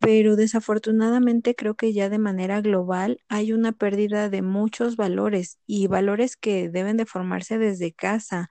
pero 0.00 0.36
desafortunadamente 0.36 1.54
creo 1.54 1.74
que 1.74 1.92
ya 1.92 2.08
de 2.08 2.18
manera 2.18 2.60
global 2.60 3.20
hay 3.28 3.52
una 3.52 3.72
pérdida 3.72 4.28
de 4.28 4.42
muchos 4.42 4.96
valores 4.96 5.58
y 5.66 5.88
valores 5.88 6.36
que 6.36 6.68
deben 6.68 6.96
de 6.96 7.06
formarse 7.06 7.58
desde 7.58 7.92
casa. 7.92 8.50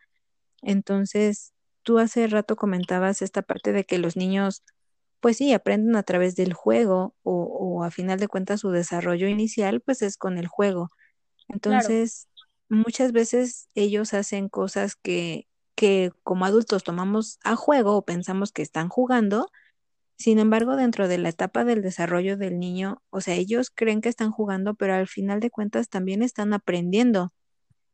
Entonces, 0.62 1.54
tú 1.84 2.00
hace 2.00 2.28
rato 2.28 2.56
comentabas 2.58 3.22
esta 3.22 3.42
parte 3.44 3.74
de 3.74 3.86
que 3.86 3.98
los 4.00 4.18
niños, 4.18 4.64
pues 5.28 5.38
sí, 5.38 5.54
aprenden 5.54 5.96
a 5.98 6.04
través 6.04 6.36
del 6.38 6.54
juego 6.54 7.16
o, 7.24 7.34
o 7.80 7.84
a 7.84 7.92
final 7.92 8.20
de 8.20 8.30
cuentas 8.30 8.62
su 8.62 8.72
desarrollo 8.72 9.28
inicial, 9.28 9.82
pues 9.82 10.02
es 10.02 10.18
con 10.18 10.38
el 10.38 10.48
juego. 10.48 10.92
Claro, 11.62 11.90
Entonces, 11.90 12.30
muchas 12.70 13.12
veces 13.14 13.70
ellos 13.76 14.14
hacen 14.16 14.50
cosas 14.50 14.96
que, 14.96 15.48
que 15.76 16.12
como 16.24 16.46
adultos 16.46 16.84
tomamos 16.84 17.40
a 17.44 17.56
juego 17.58 17.98
o 17.98 18.06
pensamos 18.06 18.52
que 18.54 18.62
están 18.64 18.90
jugando 18.90 19.48
sin 20.18 20.40
embargo, 20.40 20.76
dentro 20.76 21.08
de 21.08 21.18
la 21.20 21.30
etapa 21.30 21.64
del 21.66 21.82
desarrollo 21.82 22.38
del 22.38 22.60
niño, 22.60 23.04
o 23.12 23.22
sea, 23.22 23.36
ellos 23.36 23.72
creen 23.74 24.02
que 24.02 24.10
están 24.10 24.32
jugando, 24.32 24.76
pero 24.76 24.96
al 24.96 25.08
final 25.08 25.40
de 25.40 25.52
cuentas 25.52 25.90
también 25.90 26.24
están 26.24 26.54
aprendiendo. 26.54 27.34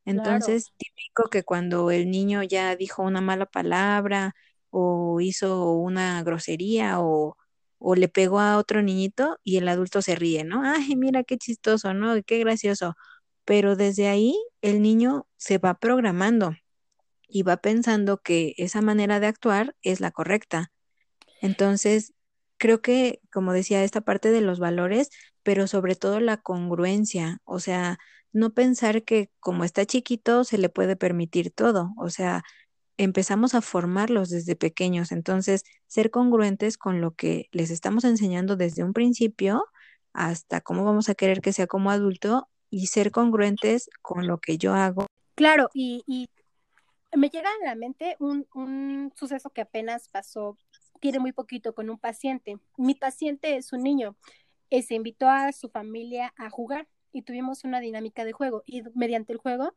claro, 0.10 0.48
Entonces, 0.48 0.74
típico 0.78 1.30
que 1.30 1.44
cuando 1.44 1.92
el 1.92 2.12
niño 2.12 2.44
ya 2.44 2.76
dijo 2.76 3.04
una 3.04 3.22
mala 3.22 3.46
palabra 3.48 4.36
o 4.74 5.22
hizo 5.22 5.74
una 5.74 6.24
grosería 6.24 7.00
o, 7.02 7.38
o 7.78 7.96
le 7.96 8.10
pegó 8.10 8.40
a 8.40 8.58
otro 8.58 8.82
niñito 8.82 9.38
y 9.44 9.58
el 9.58 9.68
adulto 9.68 10.02
se 10.02 10.16
ríe, 10.16 10.44
¿no? 10.44 10.64
Ay, 10.66 10.96
mira 10.96 11.24
qué 11.24 11.38
chistoso, 11.38 11.94
¿no? 11.94 12.16
Qué 12.26 12.40
gracioso. 12.40 12.96
Pero 13.46 13.76
desde 13.76 14.08
ahí 14.10 14.36
el 14.62 14.82
niño 14.82 15.28
se 15.38 15.60
va 15.60 15.76
programando 15.76 16.56
y 17.28 17.44
va 17.44 17.58
pensando 17.58 18.18
que 18.18 18.56
esa 18.58 18.82
manera 18.82 19.20
de 19.20 19.28
actuar 19.28 19.76
es 19.84 20.00
la 20.02 20.12
correcta. 20.12 20.72
Entonces, 21.42 22.14
creo 22.58 22.82
que, 22.82 23.22
como 23.32 23.54
decía, 23.54 23.84
esta 23.84 24.02
parte 24.02 24.32
de 24.32 24.42
los 24.42 24.60
valores, 24.60 25.10
pero 25.44 25.68
sobre 25.68 25.96
todo 25.96 26.20
la 26.20 26.38
congruencia, 26.38 27.40
o 27.46 27.60
sea, 27.60 28.00
no 28.32 28.54
pensar 28.54 29.04
que 29.04 29.30
como 29.40 29.64
está 29.66 29.86
chiquito 29.86 30.44
se 30.46 30.58
le 30.58 30.70
puede 30.70 30.96
permitir 30.96 31.52
todo, 31.52 31.94
o 31.98 32.10
sea, 32.10 32.44
empezamos 32.98 33.56
a 33.56 33.62
formarlos 33.62 34.30
desde 34.30 34.56
pequeños, 34.56 35.12
entonces, 35.12 35.64
ser 35.88 36.12
congruentes 36.12 36.78
con 36.78 37.02
lo 37.02 37.16
que 37.16 37.50
les 37.52 37.72
estamos 37.72 38.04
enseñando 38.04 38.56
desde 38.56 38.84
un 38.84 38.94
principio 38.94 39.66
hasta 40.14 40.62
cómo 40.62 40.84
vamos 40.84 41.10
a 41.10 41.16
querer 41.16 41.42
que 41.42 41.54
sea 41.54 41.68
como 41.68 41.92
adulto 41.92 42.48
y 42.70 42.88
ser 42.88 43.12
congruentes 43.12 43.90
con 44.02 44.28
lo 44.28 44.40
que 44.40 44.58
yo 44.58 44.74
hago. 44.74 45.08
claro, 45.36 45.70
y, 45.74 46.04
y 46.08 46.30
me 47.18 47.30
llega 47.30 47.50
a 47.50 47.66
la 47.66 47.76
mente 47.76 48.16
un, 48.20 48.48
un 48.54 49.12
suceso 49.16 49.50
que 49.50 49.62
apenas 49.62 50.10
pasó, 50.10 50.58
tiene 51.00 51.20
muy 51.20 51.32
poquito 51.32 51.74
con 51.74 51.90
un 51.90 51.98
paciente. 51.98 52.58
Mi 52.78 52.96
paciente 52.96 53.56
es 53.58 53.74
un 53.74 53.84
niño, 53.84 54.16
eh, 54.70 54.82
se 54.82 54.96
invitó 54.96 55.30
a 55.30 55.52
su 55.52 55.70
familia 55.70 56.34
a 56.38 56.50
jugar 56.50 56.88
y 57.12 57.22
tuvimos 57.22 57.64
una 57.64 57.80
dinámica 57.80 58.26
de 58.26 58.34
juego 58.34 58.64
y 58.66 58.82
mediante 58.96 59.34
el 59.34 59.40
juego 59.40 59.74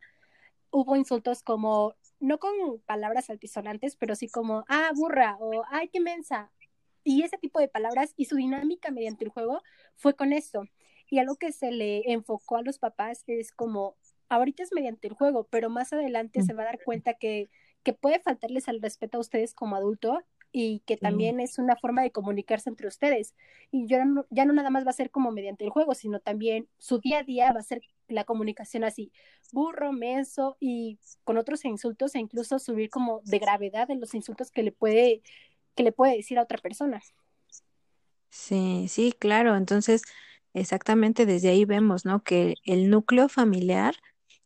hubo 0.76 0.94
insultos 0.94 1.42
como, 1.42 1.94
no 2.20 2.38
con 2.38 2.52
palabras 2.84 3.30
altisonantes, 3.30 3.96
pero 3.96 4.14
sí 4.14 4.28
como, 4.28 4.66
ah, 4.68 4.90
burra 4.94 5.38
o 5.40 5.64
ay, 5.70 5.88
qué 5.88 6.00
mensa. 6.00 6.52
Y 7.02 7.22
ese 7.22 7.38
tipo 7.38 7.60
de 7.60 7.68
palabras 7.68 8.12
y 8.14 8.26
su 8.26 8.36
dinámica 8.36 8.90
mediante 8.90 9.24
el 9.24 9.30
juego 9.30 9.62
fue 9.94 10.14
con 10.14 10.34
esto. 10.34 10.64
Y 11.08 11.18
algo 11.18 11.36
que 11.36 11.52
se 11.52 11.70
le 11.70 12.12
enfocó 12.12 12.58
a 12.58 12.62
los 12.62 12.78
papás 12.78 13.24
es 13.26 13.52
como, 13.52 13.96
ahorita 14.28 14.64
es 14.64 14.70
mediante 14.74 15.08
el 15.08 15.14
juego, 15.14 15.44
pero 15.48 15.70
más 15.70 15.94
adelante 15.94 16.42
se 16.42 16.52
va 16.52 16.64
a 16.64 16.66
dar 16.66 16.84
cuenta 16.84 17.14
que, 17.14 17.48
que 17.82 17.94
puede 17.94 18.20
faltarles 18.20 18.68
al 18.68 18.82
respeto 18.82 19.16
a 19.16 19.22
ustedes 19.22 19.54
como 19.54 19.76
adulto 19.76 20.24
y 20.52 20.80
que 20.80 20.98
Sí, 21.00 21.00
también 21.00 21.40
es 21.40 21.58
una 21.58 21.76
forma 21.76 22.02
de 22.02 22.12
comunicarse 22.12 22.68
entre 22.68 22.88
ustedes. 22.88 23.34
Y 23.70 23.86
ya 23.86 24.04
no, 24.04 24.26
ya 24.28 24.44
no 24.44 24.52
nada 24.52 24.68
más 24.68 24.84
va 24.84 24.90
a 24.90 24.92
ser 24.92 25.10
como 25.10 25.30
mediante 25.30 25.64
el 25.64 25.70
juego, 25.70 25.94
sino 25.94 26.20
también 26.20 26.68
su 26.76 26.98
día 26.98 27.20
a 27.20 27.22
día 27.22 27.52
va 27.54 27.60
a 27.60 27.62
ser 27.62 27.80
la 28.08 28.24
comunicación 28.24 28.84
así, 28.84 29.12
burro, 29.52 29.92
menso 29.92 30.56
y 30.60 30.98
con 31.24 31.38
otros 31.38 31.64
insultos 31.64 32.14
e 32.14 32.20
incluso 32.20 32.58
subir 32.58 32.90
como 32.90 33.20
de 33.24 33.38
gravedad 33.38 33.90
en 33.90 34.00
los 34.00 34.14
insultos 34.14 34.50
que 34.50 34.62
le 34.62 34.72
puede, 34.72 35.22
que 35.74 35.82
le 35.84 35.92
puede 35.92 36.16
decir 36.16 36.38
a 36.38 36.42
otra 36.42 36.58
persona. 36.58 37.02
sí, 38.30 38.86
sí, 38.88 39.14
claro. 39.18 39.56
Entonces, 39.56 40.02
exactamente 40.54 41.26
desde 41.26 41.48
ahí 41.50 41.64
vemos, 41.64 42.04
¿no? 42.04 42.22
Que 42.22 42.56
el 42.64 42.90
núcleo 42.90 43.28
familiar 43.28 43.96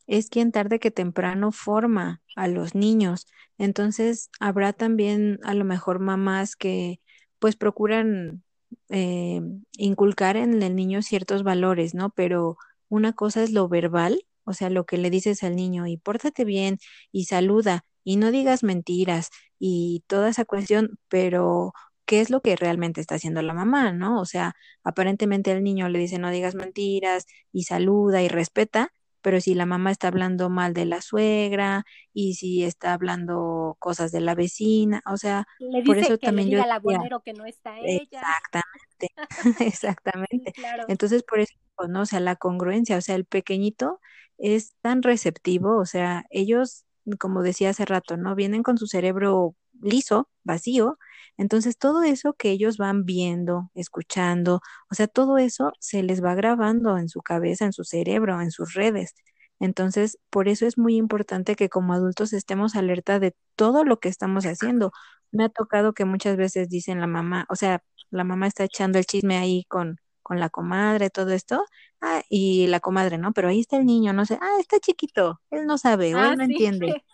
es 0.06 0.28
quien 0.30 0.52
tarde 0.52 0.80
que 0.80 0.90
temprano 0.90 1.52
forma 1.52 2.22
a 2.36 2.48
los 2.48 2.74
niños. 2.74 3.26
Entonces, 3.58 4.30
habrá 4.40 4.72
también 4.72 5.38
a 5.44 5.54
lo 5.54 5.64
mejor 5.64 6.00
mamás 6.00 6.56
que 6.56 7.00
pues 7.38 7.56
procuran 7.56 8.44
eh, 8.90 9.40
inculcar 9.78 10.36
en 10.36 10.62
el 10.62 10.76
niño 10.76 11.02
ciertos 11.02 11.42
valores, 11.44 11.94
¿no? 11.94 12.10
Pero 12.10 12.58
una 12.90 13.14
cosa 13.14 13.42
es 13.42 13.52
lo 13.52 13.68
verbal, 13.68 14.26
o 14.44 14.52
sea, 14.54 14.70
lo 14.70 14.86
que 14.86 14.98
le 14.98 15.10
dices 15.10 15.42
al 15.44 15.56
niño 15.56 15.86
y 15.86 15.96
pórtate 15.98 16.44
bien 16.44 16.78
y 17.12 17.26
saluda 17.26 17.84
y 18.04 18.16
no 18.18 18.30
digas 18.32 18.62
mentiras 18.64 19.30
y 19.58 20.04
toda 20.08 20.28
esa 20.30 20.44
cuestión, 20.44 20.98
pero 21.08 21.72
¿qué 22.06 22.20
es 22.20 22.30
lo 22.30 22.42
que 22.42 22.56
realmente 22.56 23.00
está 23.00 23.16
haciendo 23.16 23.42
la 23.42 23.54
mamá, 23.54 23.92
¿no? 23.92 24.20
O 24.20 24.26
sea, 24.26 24.54
aparentemente 24.84 25.52
el 25.52 25.62
niño 25.64 25.88
le 25.88 25.98
dice 26.00 26.18
no 26.18 26.30
digas 26.30 26.54
mentiras 26.54 27.26
y 27.52 27.64
saluda 27.64 28.22
y 28.22 28.28
respeta 28.28 28.92
pero 29.22 29.40
si 29.40 29.54
la 29.54 29.66
mamá 29.66 29.90
está 29.90 30.08
hablando 30.08 30.50
mal 30.50 30.74
de 30.74 30.86
la 30.86 31.00
suegra 31.02 31.84
y 32.12 32.34
si 32.34 32.64
está 32.64 32.92
hablando 32.94 33.76
cosas 33.78 34.12
de 34.12 34.20
la 34.20 34.34
vecina, 34.34 35.02
o 35.06 35.16
sea, 35.16 35.46
Le 35.58 35.82
por 35.82 35.98
eso 35.98 36.18
que 36.18 36.26
le 36.28 36.32
también 36.32 36.48
yo 36.50 36.58
diga 36.58 36.64
al 36.64 36.70
decía, 36.70 36.76
abonero 36.76 37.20
que 37.20 37.32
no 37.34 37.44
está 37.46 37.78
ella. 37.80 38.20
exactamente, 38.20 39.08
Sí, 39.58 39.64
exactamente. 39.66 40.52
claro. 40.52 40.84
Entonces, 40.86 41.22
por 41.22 41.40
eso, 41.40 41.54
¿no? 41.88 42.02
O 42.02 42.06
sea, 42.06 42.20
la 42.20 42.36
congruencia, 42.36 42.96
o 42.96 43.00
sea, 43.00 43.14
el 43.14 43.24
pequeñito 43.26 44.00
es 44.38 44.74
tan 44.80 45.02
receptivo, 45.02 45.78
o 45.78 45.86
sea, 45.86 46.24
ellos, 46.30 46.84
como 47.18 47.42
decía 47.42 47.70
hace 47.70 47.84
rato, 47.84 48.16
¿no? 48.16 48.34
Vienen 48.34 48.62
con 48.62 48.78
su 48.78 48.86
cerebro 48.86 49.56
liso, 49.80 50.28
vacío, 50.44 50.98
entonces 51.40 51.78
todo 51.78 52.02
eso 52.04 52.34
que 52.34 52.50
ellos 52.50 52.76
van 52.78 53.04
viendo, 53.06 53.70
escuchando, 53.74 54.60
o 54.90 54.94
sea, 54.94 55.08
todo 55.08 55.38
eso 55.38 55.72
se 55.80 56.02
les 56.02 56.22
va 56.24 56.34
grabando 56.34 56.98
en 56.98 57.08
su 57.08 57.22
cabeza, 57.22 57.64
en 57.66 57.72
su 57.72 57.84
cerebro, 57.84 58.40
en 58.42 58.50
sus 58.52 58.74
redes. 58.74 59.14
Entonces, 59.58 60.18
por 60.30 60.48
eso 60.48 60.66
es 60.66 60.78
muy 60.78 60.96
importante 60.96 61.54
que 61.56 61.68
como 61.68 61.92
adultos 61.94 62.32
estemos 62.32 62.76
alerta 62.76 63.18
de 63.20 63.34
todo 63.56 63.84
lo 63.84 64.00
que 64.00 64.08
estamos 64.08 64.44
haciendo. 64.46 64.92
Me 65.32 65.44
ha 65.44 65.48
tocado 65.50 65.92
que 65.94 66.04
muchas 66.04 66.36
veces 66.36 66.68
dicen 66.68 67.00
la 67.00 67.06
mamá, 67.06 67.46
o 67.50 67.56
sea, 67.56 67.82
la 68.10 68.24
mamá 68.24 68.46
está 68.46 68.64
echando 68.64 68.98
el 68.98 69.06
chisme 69.06 69.36
ahí 69.38 69.64
con, 69.68 69.98
con 70.22 70.40
la 70.40 70.48
comadre, 70.50 71.10
todo 71.10 71.30
esto, 71.32 71.64
ah, 72.00 72.22
y 72.28 72.66
la 72.68 72.80
comadre, 72.80 73.18
¿no? 73.18 73.32
Pero 73.32 73.48
ahí 73.48 73.60
está 73.60 73.76
el 73.76 73.86
niño, 73.86 74.12
no 74.12 74.24
sé, 74.26 74.38
ah, 74.40 74.56
está 74.60 74.80
chiquito, 74.80 75.40
él 75.50 75.66
no 75.66 75.78
sabe 75.78 76.14
o 76.16 76.24
él 76.24 76.32
Ah, 76.32 76.36
no 76.36 76.44
sí. 76.46 76.52
entiende. 76.52 77.04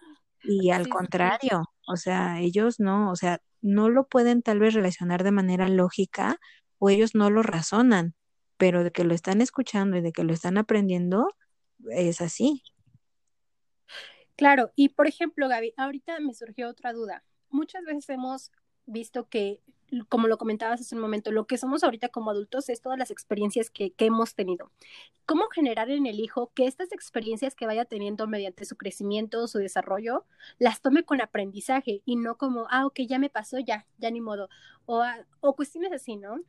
Y 0.43 0.71
al 0.71 0.85
sí. 0.85 0.91
contrario, 0.91 1.65
o 1.89 1.97
sea, 1.97 2.41
ellos 2.41 2.81
no, 2.81 3.11
o 3.11 3.17
sea, 3.17 3.41
no 3.67 3.89
lo 3.89 4.07
pueden 4.07 4.43
tal 4.43 4.59
vez 4.59 4.75
relacionar 4.75 5.25
de 5.25 5.33
manera 5.33 5.69
lógica 5.69 6.39
o 6.79 6.91
ellos 6.91 7.15
no 7.15 7.31
lo 7.31 7.43
razonan, 7.43 8.15
pero 8.57 8.85
de 8.85 8.93
que 8.93 9.05
lo 9.05 9.15
están 9.15 9.41
escuchando 9.41 9.97
y 9.97 10.01
de 10.01 10.13
que 10.13 10.25
lo 10.25 10.33
están 10.33 10.59
aprendiendo, 10.59 11.29
es 11.91 12.21
así. 12.21 12.63
Claro, 14.37 14.73
y 14.77 14.91
por 14.91 15.07
ejemplo, 15.07 15.49
Gaby, 15.49 15.75
ahorita 15.77 16.21
me 16.21 16.35
surgió 16.35 16.69
otra 16.69 16.93
duda. 16.93 17.25
Muchas 17.49 17.85
veces 17.85 18.09
hemos 18.11 18.53
visto 18.87 19.29
que, 19.29 19.61
como 20.09 20.27
lo 20.27 20.39
comentabas 20.39 20.81
hace 20.81 20.95
un 20.95 21.01
momento, 21.01 21.31
lo 21.31 21.47
que 21.47 21.59
somos 21.59 21.85
ahorita 21.85 22.09
como 22.09 22.31
adultos 22.31 22.69
es 22.69 22.81
todas 22.81 22.99
las 22.99 23.11
experiencias 23.11 23.71
que, 23.71 23.93
que 23.93 24.07
hemos 24.07 24.35
tenido. 24.35 24.71
¿Cómo 25.27 25.49
generar 25.49 25.91
en 25.91 26.07
el 26.07 26.21
hijo 26.21 26.51
que 26.55 26.67
estas 26.67 26.93
experiencias 26.93 27.55
que 27.55 27.67
vaya 27.67 27.85
teniendo 27.85 28.27
mediante 28.27 28.65
su 28.65 28.77
crecimiento, 28.77 29.47
su 29.49 29.59
desarrollo, 29.59 30.25
las 30.59 30.81
tome 30.81 31.05
con 31.05 31.21
aprendizaje 31.21 32.03
y 32.05 32.17
no 32.17 32.37
como, 32.37 32.67
ah, 32.71 32.87
ok, 32.87 33.01
ya 33.09 33.19
me 33.19 33.31
pasó, 33.31 33.59
ya, 33.59 33.87
ya 33.99 34.11
ni 34.11 34.21
modo, 34.21 34.49
o, 34.87 35.01
ah, 35.03 35.27
o 35.41 35.55
cuestiones 35.55 35.93
así, 35.93 36.17
¿no? 36.17 36.41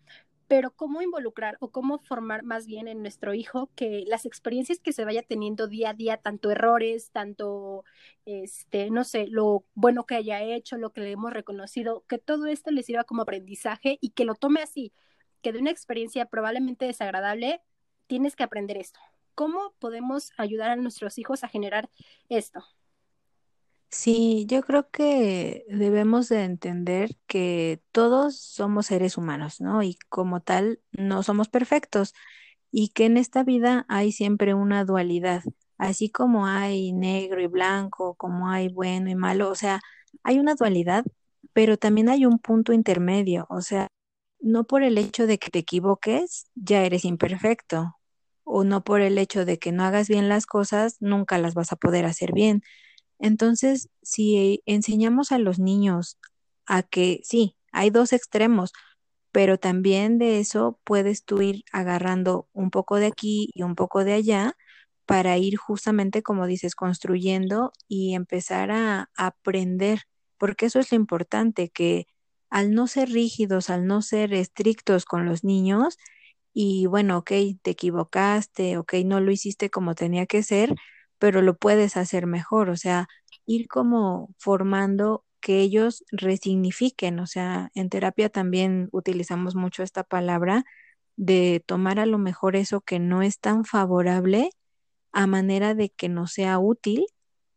Pero 0.47 0.71
cómo 0.71 1.01
involucrar 1.01 1.57
o 1.59 1.71
cómo 1.71 1.99
formar 1.99 2.43
más 2.43 2.67
bien 2.67 2.87
en 2.87 3.01
nuestro 3.01 3.33
hijo 3.33 3.69
que 3.75 4.03
las 4.07 4.25
experiencias 4.25 4.79
que 4.79 4.93
se 4.93 5.05
vaya 5.05 5.21
teniendo 5.23 5.67
día 5.67 5.89
a 5.89 5.93
día, 5.93 6.17
tanto 6.17 6.51
errores, 6.51 7.11
tanto, 7.11 7.83
este, 8.25 8.89
no 8.89 9.03
sé, 9.03 9.27
lo 9.27 9.65
bueno 9.75 10.05
que 10.05 10.15
haya 10.15 10.41
hecho, 10.41 10.77
lo 10.77 10.91
que 10.93 11.01
le 11.01 11.11
hemos 11.11 11.33
reconocido, 11.33 12.05
que 12.07 12.17
todo 12.17 12.47
esto 12.47 12.71
le 12.71 12.83
sirva 12.83 13.03
como 13.03 13.23
aprendizaje 13.23 13.97
y 14.01 14.11
que 14.11 14.25
lo 14.25 14.35
tome 14.35 14.61
así, 14.61 14.93
que 15.41 15.51
de 15.51 15.59
una 15.59 15.71
experiencia 15.71 16.25
probablemente 16.25 16.85
desagradable, 16.85 17.61
tienes 18.07 18.35
que 18.35 18.43
aprender 18.43 18.77
esto. 18.77 18.99
¿Cómo 19.35 19.73
podemos 19.79 20.31
ayudar 20.37 20.71
a 20.71 20.75
nuestros 20.77 21.17
hijos 21.17 21.43
a 21.43 21.49
generar 21.49 21.89
esto? 22.29 22.63
Sí, 23.89 24.45
yo 24.49 24.61
creo 24.63 24.89
que 24.91 25.65
debemos 25.69 26.27
de 26.29 26.43
entender 26.43 27.15
que 27.25 27.81
todos 27.91 28.37
somos 28.39 28.87
seres 28.87 29.17
humanos, 29.17 29.61
¿no? 29.61 29.81
Y 29.81 29.97
como 30.09 30.41
tal, 30.41 30.81
no 30.91 31.23
somos 31.23 31.47
perfectos 31.49 32.13
y 32.71 32.89
que 32.89 33.05
en 33.05 33.17
esta 33.17 33.43
vida 33.43 33.85
hay 33.89 34.11
siempre 34.13 34.53
una 34.53 34.85
dualidad, 34.85 35.43
así 35.77 36.09
como 36.11 36.47
hay 36.47 36.93
negro 36.93 37.41
y 37.41 37.47
blanco, 37.47 38.15
como 38.15 38.49
hay 38.49 38.69
bueno 38.69 39.09
y 39.09 39.15
malo, 39.15 39.49
o 39.49 39.55
sea, 39.55 39.81
hay 40.23 40.39
una 40.39 40.55
dualidad, 40.55 41.05
pero 41.53 41.77
también 41.77 42.09
hay 42.09 42.25
un 42.25 42.39
punto 42.39 42.73
intermedio, 42.73 43.47
o 43.49 43.61
sea, 43.61 43.87
no 44.39 44.65
por 44.65 44.83
el 44.83 44.97
hecho 44.97 45.27
de 45.27 45.39
que 45.39 45.49
te 45.51 45.59
equivoques, 45.59 46.47
ya 46.55 46.83
eres 46.85 47.05
imperfecto, 47.05 47.95
o 48.43 48.63
no 48.63 48.83
por 48.83 49.01
el 49.01 49.17
hecho 49.17 49.45
de 49.45 49.59
que 49.59 49.71
no 49.71 49.83
hagas 49.83 50.07
bien 50.09 50.29
las 50.29 50.45
cosas, 50.45 50.97
nunca 51.01 51.37
las 51.37 51.53
vas 51.55 51.71
a 51.73 51.75
poder 51.77 52.05
hacer 52.05 52.33
bien. 52.33 52.61
Entonces, 53.19 53.89
si 54.01 54.61
enseñamos 54.65 55.31
a 55.31 55.39
los 55.39 55.59
niños 55.59 56.17
a 56.65 56.83
que 56.83 57.21
sí, 57.23 57.55
hay 57.71 57.89
dos 57.89 58.13
extremos, 58.13 58.73
pero 59.31 59.57
también 59.59 60.17
de 60.17 60.39
eso 60.39 60.79
puedes 60.83 61.23
tú 61.23 61.41
ir 61.41 61.63
agarrando 61.71 62.47
un 62.53 62.71
poco 62.71 62.97
de 62.97 63.07
aquí 63.07 63.49
y 63.53 63.63
un 63.63 63.75
poco 63.75 64.03
de 64.03 64.13
allá 64.13 64.55
para 65.05 65.37
ir 65.37 65.57
justamente, 65.57 66.23
como 66.23 66.47
dices, 66.47 66.75
construyendo 66.75 67.71
y 67.87 68.13
empezar 68.15 68.71
a 68.71 69.09
aprender, 69.15 70.01
porque 70.37 70.67
eso 70.67 70.79
es 70.79 70.91
lo 70.91 70.97
importante, 70.97 71.69
que 71.69 72.07
al 72.49 72.73
no 72.73 72.87
ser 72.87 73.09
rígidos, 73.09 73.69
al 73.69 73.85
no 73.87 74.01
ser 74.01 74.33
estrictos 74.33 75.05
con 75.05 75.25
los 75.25 75.43
niños, 75.43 75.97
y 76.53 76.87
bueno, 76.87 77.19
ok, 77.19 77.31
te 77.61 77.71
equivocaste, 77.71 78.77
ok, 78.77 78.95
no 79.05 79.19
lo 79.21 79.31
hiciste 79.31 79.69
como 79.69 79.95
tenía 79.95 80.25
que 80.25 80.43
ser, 80.43 80.75
pero 81.19 81.41
lo 81.41 81.57
puedes 81.57 81.97
hacer 81.97 82.27
mejor, 82.27 82.69
o 82.69 82.77
sea, 82.77 83.07
ir 83.45 83.67
como 83.67 84.29
formando 84.37 85.25
que 85.39 85.61
ellos 85.61 86.03
resignifiquen, 86.11 87.19
o 87.19 87.27
sea, 87.27 87.71
en 87.75 87.89
terapia 87.89 88.29
también 88.29 88.89
utilizamos 88.91 89.55
mucho 89.55 89.83
esta 89.83 90.03
palabra 90.03 90.65
de 91.15 91.63
tomar 91.65 91.99
a 91.99 92.05
lo 92.05 92.17
mejor 92.19 92.55
eso 92.55 92.81
que 92.81 92.99
no 92.99 93.21
es 93.23 93.39
tan 93.39 93.65
favorable 93.65 94.51
a 95.11 95.27
manera 95.27 95.75
de 95.75 95.89
que 95.89 96.09
no 96.09 96.27
sea 96.27 96.59
útil 96.59 97.05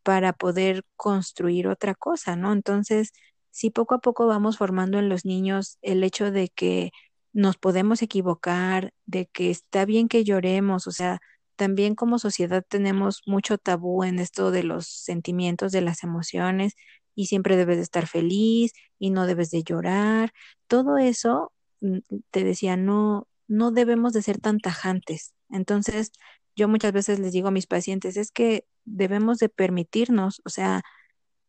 para 0.03 0.33
poder 0.33 0.83
construir 0.95 1.67
otra 1.67 1.95
cosa, 1.95 2.35
¿no? 2.35 2.53
Entonces, 2.53 3.11
si 3.51 3.69
poco 3.69 3.95
a 3.95 3.99
poco 3.99 4.27
vamos 4.27 4.57
formando 4.57 4.97
en 4.99 5.09
los 5.09 5.25
niños 5.25 5.77
el 5.81 6.03
hecho 6.03 6.31
de 6.31 6.49
que 6.49 6.91
nos 7.33 7.57
podemos 7.57 8.01
equivocar, 8.01 8.93
de 9.05 9.27
que 9.27 9.49
está 9.51 9.85
bien 9.85 10.07
que 10.07 10.23
lloremos, 10.23 10.87
o 10.87 10.91
sea, 10.91 11.19
también 11.55 11.95
como 11.95 12.19
sociedad 12.19 12.63
tenemos 12.67 13.21
mucho 13.25 13.57
tabú 13.57 14.03
en 14.03 14.19
esto 14.19 14.51
de 14.51 14.63
los 14.63 14.87
sentimientos, 14.87 15.71
de 15.71 15.81
las 15.81 16.03
emociones, 16.03 16.73
y 17.15 17.27
siempre 17.27 17.57
debes 17.57 17.77
de 17.77 17.83
estar 17.83 18.07
feliz 18.07 18.73
y 18.99 19.09
no 19.11 19.25
debes 19.27 19.51
de 19.51 19.63
llorar. 19.63 20.31
Todo 20.67 20.97
eso, 20.97 21.51
mm, 21.81 21.99
te 22.31 22.43
decía, 22.43 22.77
no, 22.77 23.27
no 23.47 23.71
debemos 23.71 24.13
de 24.13 24.21
ser 24.21 24.39
tan 24.39 24.59
tajantes. 24.59 25.33
Entonces, 25.49 26.11
yo 26.55 26.67
muchas 26.67 26.93
veces 26.93 27.19
les 27.19 27.33
digo 27.33 27.49
a 27.49 27.51
mis 27.51 27.67
pacientes, 27.67 28.17
es 28.17 28.31
que 28.31 28.65
debemos 28.85 29.39
de 29.39 29.49
permitirnos, 29.49 30.41
o 30.45 30.49
sea, 30.49 30.83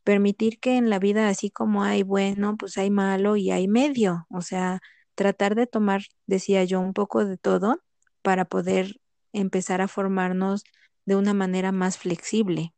permitir 0.05 0.59
que 0.61 0.77
en 0.77 0.91
la 0.91 0.99
vida, 0.99 1.29
así 1.29 1.51
como 1.51 1.85
hay 1.85 2.03
bueno, 2.03 2.57
pues 2.57 2.79
hay 2.79 2.91
malo 2.91 3.37
y 3.37 3.51
hay 3.51 3.69
medio, 3.69 4.27
o 4.31 4.43
sea, 4.43 4.81
tratar 5.15 5.55
de 5.55 5.67
tomar, 5.67 6.03
decía 6.27 6.65
yo, 6.65 6.81
un 6.81 6.93
poco 6.95 7.25
de 7.25 7.39
todo 7.39 7.81
para 8.23 8.45
poder 8.47 8.97
empezar 9.33 9.81
a 9.81 9.89
formarnos 9.89 10.65
de 11.05 11.17
una 11.17 11.35
manera 11.35 11.73
más 11.73 11.99
flexible. 11.99 12.73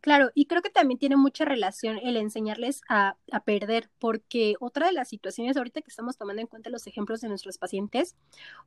Claro, 0.00 0.30
y 0.34 0.46
creo 0.46 0.62
que 0.62 0.70
también 0.70 0.98
tiene 0.98 1.16
mucha 1.16 1.44
relación 1.44 1.98
el 1.98 2.16
enseñarles 2.16 2.82
a, 2.88 3.16
a, 3.32 3.40
perder, 3.40 3.90
porque 3.98 4.54
otra 4.60 4.86
de 4.86 4.92
las 4.92 5.08
situaciones, 5.08 5.56
ahorita 5.56 5.82
que 5.82 5.90
estamos 5.90 6.16
tomando 6.16 6.40
en 6.40 6.46
cuenta 6.46 6.70
los 6.70 6.86
ejemplos 6.86 7.20
de 7.20 7.28
nuestros 7.28 7.58
pacientes, 7.58 8.16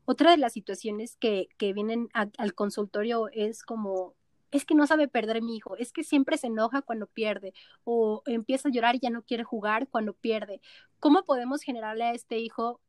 otra 0.05 0.31
de 0.31 0.37
las 0.37 0.51
situaciones 0.53 1.15
que, 1.15 1.47
que 1.57 1.71
vienen 1.71 2.09
al 2.13 2.53
consultorio 2.53 3.29
es 3.31 3.63
como, 3.63 4.13
es 4.51 4.65
que 4.65 4.75
no 4.75 4.85
sabe 4.87 5.07
perder 5.07 5.41
mi 5.41 5.55
hijo, 5.55 5.77
es 5.77 5.93
que 5.93 6.03
siempre 6.03 6.37
se 6.37 6.47
enoja 6.47 6.81
cuando 6.81 7.07
pierde, 7.07 7.53
o 7.85 8.23
empieza 8.25 8.67
a 8.67 8.71
llorar 8.71 8.95
y 8.95 8.99
ya 8.99 9.09
no 9.09 9.23
quiere 9.23 9.45
jugar 9.45 9.87
cuando 9.87 10.13
pierde. 10.13 10.61
¿Cómo 10.99 11.23
podemos 11.23 11.61
generarle 11.61 12.03
a 12.03 12.13
este 12.13 12.39
hijo 12.39 12.81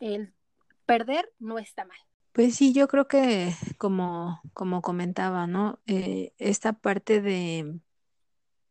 el 0.00 0.32
perder 0.86 1.30
no 1.38 1.58
está 1.58 1.84
mal? 1.84 1.98
Pues 2.32 2.56
sí, 2.56 2.72
yo 2.72 2.88
creo 2.88 3.08
que 3.08 3.54
como, 3.78 4.40
como 4.54 4.80
comentaba, 4.82 5.46
¿no? 5.46 5.80
Eh, 5.86 6.32
esta 6.38 6.72
parte 6.72 7.20
de, 7.20 7.78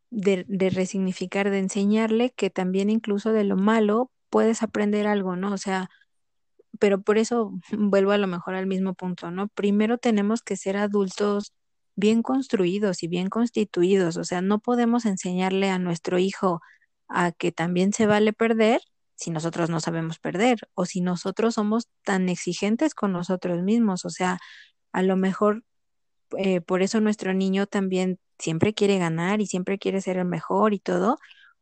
de, 0.10 0.46
de 0.48 0.70
resignificar, 0.70 1.50
de 1.50 1.60
enseñarle 1.60 2.32
que 2.32 2.50
también 2.50 2.90
incluso 2.90 3.32
de 3.34 3.44
lo 3.44 3.56
malo 3.58 4.12
puedes 4.30 4.64
aprender 4.64 5.08
algo, 5.08 5.36
¿no? 5.36 5.54
O 5.54 5.58
sea, 5.58 5.90
pero 6.80 7.02
por 7.04 7.18
eso 7.18 7.54
vuelvo 7.78 8.12
a 8.12 8.18
lo 8.18 8.28
mejor 8.28 8.56
al 8.56 8.68
mismo 8.68 8.94
punto, 8.96 9.32
¿no? 9.32 9.50
Primero 9.50 9.98
tenemos 9.98 10.42
que 10.44 10.58
ser 10.58 10.78
adultos 10.78 11.54
bien 11.96 12.24
construidos 12.24 13.04
y 13.04 13.08
bien 13.10 13.30
constituidos, 13.30 14.18
o 14.18 14.24
sea, 14.26 14.42
no 14.42 14.60
podemos 14.60 15.06
enseñarle 15.06 15.70
a 15.70 15.80
nuestro 15.80 16.20
hijo 16.20 16.62
a 17.10 17.32
que 17.34 17.52
también 17.52 17.94
se 17.94 18.08
vale 18.08 18.34
perder 18.34 18.82
si 19.22 19.30
nosotros 19.32 19.70
no 19.70 19.80
sabemos 19.80 20.20
perder 20.20 20.60
o 20.74 20.86
si 20.86 21.02
nosotros 21.02 21.56
somos 21.56 21.88
tan 22.04 22.28
exigentes 22.30 22.96
con 22.96 23.12
nosotros 23.14 23.62
mismos. 23.64 24.04
O 24.06 24.10
sea, 24.10 24.40
a 24.94 25.04
lo 25.04 25.16
mejor 25.16 25.64
eh, 26.38 26.62
por 26.62 26.82
eso 26.82 27.02
nuestro 27.02 27.34
niño 27.34 27.68
también 27.68 28.20
siempre 28.40 28.74
quiere 28.74 28.98
ganar 29.00 29.42
y 29.42 29.48
siempre 29.48 29.78
quiere 29.80 30.02
ser 30.02 30.18
el 30.18 30.26
mejor 30.26 30.74
y 30.74 30.80
todo, 30.80 31.18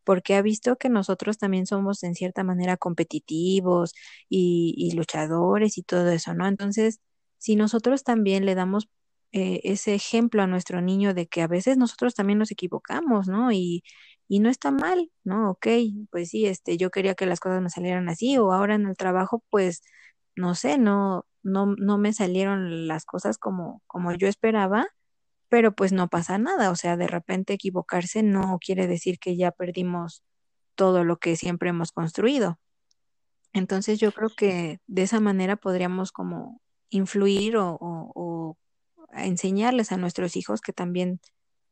porque 0.06 0.36
ha 0.36 0.42
visto 0.42 0.78
que 0.78 0.90
nosotros 0.90 1.38
también 1.38 1.68
somos 1.68 2.04
en 2.04 2.16
cierta 2.16 2.44
manera 2.44 2.78
competitivos 2.78 3.94
y, 4.30 4.74
y 4.78 4.96
luchadores 4.96 5.78
y 5.78 5.84
todo 5.84 6.10
eso, 6.12 6.34
¿no? 6.36 6.48
Entonces, 6.48 7.02
si 7.38 7.56
nosotros 7.58 8.04
también 8.04 8.46
le 8.46 8.56
damos 8.56 8.90
eh, 9.32 9.62
ese 9.64 9.94
ejemplo 9.96 10.42
a 10.42 10.48
nuestro 10.48 10.82
niño 10.82 11.14
de 11.14 11.28
que 11.28 11.42
a 11.44 11.48
veces 11.48 11.78
nosotros 11.78 12.16
también 12.16 12.40
nos 12.40 12.52
equivocamos, 12.52 13.28
¿no? 13.28 13.52
Y, 13.52 13.84
y 14.30 14.40
no 14.40 14.50
está 14.50 14.72
mal, 14.72 15.12
¿no? 15.26 15.52
Ok, 15.52 15.68
pues 16.12 16.30
sí, 16.30 16.46
este, 16.46 16.78
yo 16.78 16.92
quería 16.92 17.16
que 17.16 17.26
las 17.26 17.40
cosas 17.42 17.62
me 17.64 17.70
salieran 17.72 18.08
así, 18.10 18.38
o 18.38 18.54
ahora 18.54 18.76
en 18.76 18.86
el 18.88 18.96
trabajo, 18.96 19.44
pues, 19.50 19.82
no 20.36 20.56
sé, 20.56 20.78
no, 20.78 21.26
no, 21.44 21.76
no 21.78 21.98
me 21.98 22.14
salieron 22.14 22.88
las 22.88 23.06
cosas 23.06 23.40
como, 23.40 23.82
como 23.88 24.14
yo 24.14 24.28
esperaba, 24.28 24.88
pero 25.50 25.74
pues 25.76 25.94
no 25.94 26.10
pasa 26.10 26.38
nada, 26.38 26.72
o 26.72 26.76
sea, 26.76 26.96
de 26.96 27.08
repente 27.08 27.54
equivocarse 27.54 28.24
no 28.24 28.60
quiere 28.64 28.88
decir 28.88 29.20
que 29.20 29.36
ya 29.36 29.52
perdimos 29.52 30.24
todo 30.76 31.04
lo 31.04 31.18
que 31.18 31.36
siempre 31.36 31.70
hemos 31.70 31.92
construido. 31.92 32.60
Entonces 33.54 34.00
yo 34.00 34.12
creo 34.12 34.30
que 34.30 34.80
de 34.88 35.02
esa 35.04 35.20
manera 35.20 35.56
podríamos 35.56 36.12
como 36.12 36.62
influir 36.90 37.58
o, 37.58 37.72
o, 37.82 38.12
o 38.14 38.58
enseñarles 39.14 39.92
a 39.92 39.98
nuestros 39.98 40.36
hijos 40.36 40.62
que 40.62 40.72
también 40.72 41.20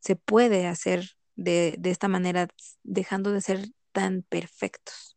se 0.00 0.16
puede 0.16 0.66
hacer 0.66 1.17
de, 1.38 1.76
de 1.78 1.90
esta 1.90 2.08
manera, 2.08 2.48
dejando 2.82 3.30
de 3.30 3.40
ser 3.40 3.60
tan 3.92 4.22
perfectos. 4.22 5.16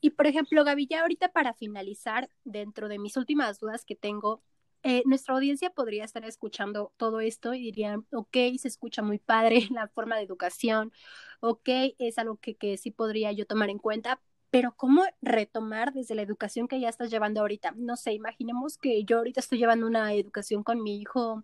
Y 0.00 0.10
por 0.10 0.26
ejemplo, 0.26 0.62
Gaby, 0.62 0.86
ya 0.86 1.00
ahorita 1.00 1.32
para 1.32 1.54
finalizar, 1.54 2.30
dentro 2.44 2.88
de 2.88 2.98
mis 2.98 3.16
últimas 3.16 3.58
dudas 3.58 3.84
que 3.84 3.96
tengo, 3.96 4.42
eh, 4.84 5.02
nuestra 5.06 5.34
audiencia 5.34 5.70
podría 5.70 6.04
estar 6.04 6.24
escuchando 6.24 6.92
todo 6.98 7.20
esto 7.20 7.54
y 7.54 7.62
dirían, 7.62 8.06
ok, 8.12 8.36
se 8.58 8.68
escucha 8.68 9.02
muy 9.02 9.18
padre 9.18 9.66
la 9.72 9.88
forma 9.88 10.16
de 10.16 10.22
educación, 10.22 10.92
ok, 11.40 11.68
es 11.98 12.18
algo 12.18 12.36
que, 12.36 12.54
que 12.54 12.76
sí 12.76 12.90
podría 12.90 13.32
yo 13.32 13.46
tomar 13.46 13.70
en 13.70 13.78
cuenta, 13.78 14.20
pero 14.50 14.74
¿cómo 14.76 15.02
retomar 15.22 15.94
desde 15.94 16.14
la 16.14 16.22
educación 16.22 16.68
que 16.68 16.78
ya 16.78 16.90
estás 16.90 17.10
llevando 17.10 17.40
ahorita? 17.40 17.72
No 17.76 17.96
sé, 17.96 18.12
imaginemos 18.12 18.76
que 18.78 19.02
yo 19.04 19.18
ahorita 19.18 19.40
estoy 19.40 19.58
llevando 19.58 19.86
una 19.86 20.12
educación 20.12 20.62
con 20.62 20.82
mi 20.82 21.00
hijo 21.00 21.42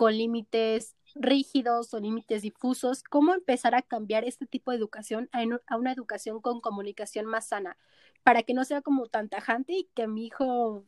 con 0.00 0.16
límites 0.16 0.96
rígidos 1.14 1.92
o 1.94 2.00
límites 2.00 2.42
difusos, 2.42 3.02
¿cómo 3.02 3.34
empezar 3.34 3.74
a 3.74 3.82
cambiar 3.82 4.24
este 4.24 4.46
tipo 4.46 4.70
de 4.70 4.76
educación 4.76 5.28
a, 5.32 5.76
una 5.76 5.92
educación 5.92 6.40
con 6.40 6.60
comunicación 6.60 7.26
más 7.26 7.48
sana? 7.48 7.76
Para 8.22 8.42
que 8.42 8.54
no 8.54 8.64
sea 8.64 8.82
como 8.82 9.06
tan 9.06 9.28
tajante 9.28 9.72
y 9.72 9.88
que 9.94 10.06
mi 10.06 10.26
hijo 10.26 10.84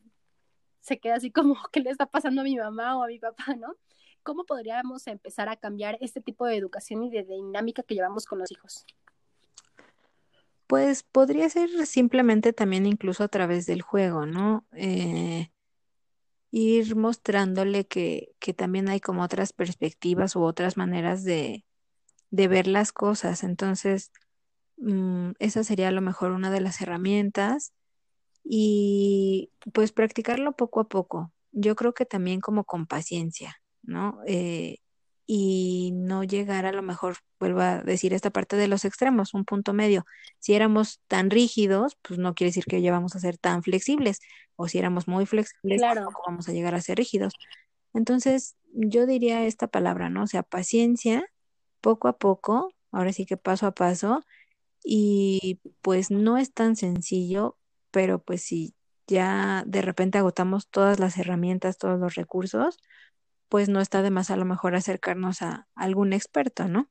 se 0.81 0.99
quede 0.99 1.15
así 1.15 1.31
como, 1.31 1.57
¿qué 1.73 1.81
le 1.81 1.91
está 1.91 2.07
pasando 2.07 2.43
a 2.43 2.45
mi 2.45 2.57
mamá 2.57 2.97
o 2.97 3.03
a 3.03 3.09
mi 3.09 3.19
papá, 3.19 3.55
no? 3.57 3.77
¿Cómo 4.23 4.45
podríamos 4.45 5.07
empezar 5.09 5.49
a 5.49 5.57
cambiar 5.57 5.99
este 6.01 6.21
tipo 6.21 6.47
de 6.47 6.57
educación 6.57 7.03
y 7.03 7.11
de 7.11 7.25
dinámica 7.25 7.83
que 7.83 7.95
llevamos 7.95 8.25
con 8.25 8.39
los 8.39 8.53
hijos? 8.53 8.87
Pues 10.69 11.03
podría 11.03 11.49
ser 11.51 11.69
simplemente 11.87 12.53
también 12.53 12.87
incluso 12.87 13.25
a 13.25 13.29
través 13.29 13.67
del 13.67 13.83
juego, 13.83 14.25
¿no? 14.25 14.65
Eh, 14.73 15.51
ir 16.53 16.95
mostrándole 16.97 17.87
que, 17.87 18.35
que 18.39 18.55
también 18.55 18.89
hay 18.89 19.01
como 19.01 19.23
otras 19.25 19.53
perspectivas 19.53 20.37
u 20.37 20.43
otras 20.45 20.77
maneras 20.77 21.25
de, 21.25 21.65
de 22.31 22.49
ver 22.49 22.69
las 22.69 22.93
cosas. 22.93 23.43
Entonces, 23.43 24.13
mm, 24.77 25.33
esa 25.41 25.65
sería 25.65 25.89
a 25.89 25.93
lo 25.93 26.03
mejor 26.03 26.33
una 26.33 26.51
de 26.51 26.61
las 26.61 26.81
herramientas 26.81 27.73
y 28.45 29.53
pues 29.73 29.93
practicarlo 29.93 30.53
poco 30.53 30.81
a 30.81 30.89
poco. 30.89 31.33
Yo 31.53 31.77
creo 31.77 31.95
que 31.95 32.07
también 32.07 32.41
como 32.41 32.65
con 32.65 32.87
paciencia, 32.87 33.57
¿no? 33.83 34.21
Eh, 34.27 34.79
y 35.27 35.93
no 35.95 36.25
llegar 36.25 36.67
a 36.67 36.73
lo 36.73 36.83
mejor, 36.83 37.17
vuelvo 37.39 37.61
a 37.61 37.83
decir 37.83 38.13
esta 38.13 38.31
parte 38.31 38.57
de 38.57 38.69
los 38.69 38.85
extremos, 38.85 39.35
un 39.35 39.45
punto 39.45 39.73
medio. 39.73 40.05
Si 40.39 40.55
éramos 40.55 41.01
tan 41.09 41.31
rígidos, 41.31 41.97
pues 42.03 42.19
no 42.19 42.35
quiere 42.35 42.49
decir 42.49 42.65
que 42.65 42.83
ya 42.83 42.93
vamos 42.93 43.15
a 43.17 43.21
ser 43.21 43.39
tan 43.39 43.63
flexibles, 43.63 44.21
o 44.57 44.69
si 44.69 44.79
éramos 44.79 45.09
muy 45.09 45.27
flexibles, 45.27 45.81
claro. 45.81 46.03
tampoco 46.03 46.23
vamos 46.27 46.49
a 46.49 46.53
llegar 46.53 46.75
a 46.75 46.81
ser 46.81 46.99
rígidos. 46.99 47.35
Entonces, 47.95 48.57
yo 48.73 49.07
diría 49.07 49.45
esta 49.47 49.69
palabra, 49.69 50.09
¿no? 50.09 50.25
O 50.25 50.27
sea, 50.27 50.43
paciencia, 50.43 51.25
poco 51.81 52.09
a 52.09 52.19
poco, 52.19 52.73
ahora 52.91 53.13
sí 53.13 53.27
que 53.27 53.37
paso 53.37 53.67
a 53.67 53.73
paso, 53.73 54.25
y 54.85 55.61
pues 55.81 56.11
no 56.11 56.39
es 56.39 56.53
tan 56.53 56.77
sencillo, 56.77 57.57
pero 57.91 58.21
pues 58.23 58.43
si 58.43 58.75
ya 59.07 59.63
de 59.67 59.83
repente 59.83 60.19
agotamos 60.19 60.69
todas 60.69 60.99
las 60.99 61.19
herramientas, 61.19 61.79
todos 61.79 61.99
los 62.01 62.15
recursos, 62.15 62.79
pues 63.53 63.69
no 63.69 63.83
está 63.83 64.01
de 64.01 64.11
más 64.11 64.31
a 64.31 64.37
lo 64.39 64.47
mejor 64.47 64.75
acercarnos 64.75 65.43
a 65.43 65.69
algún 65.75 66.15
experto, 66.15 66.69
¿no? 66.69 66.89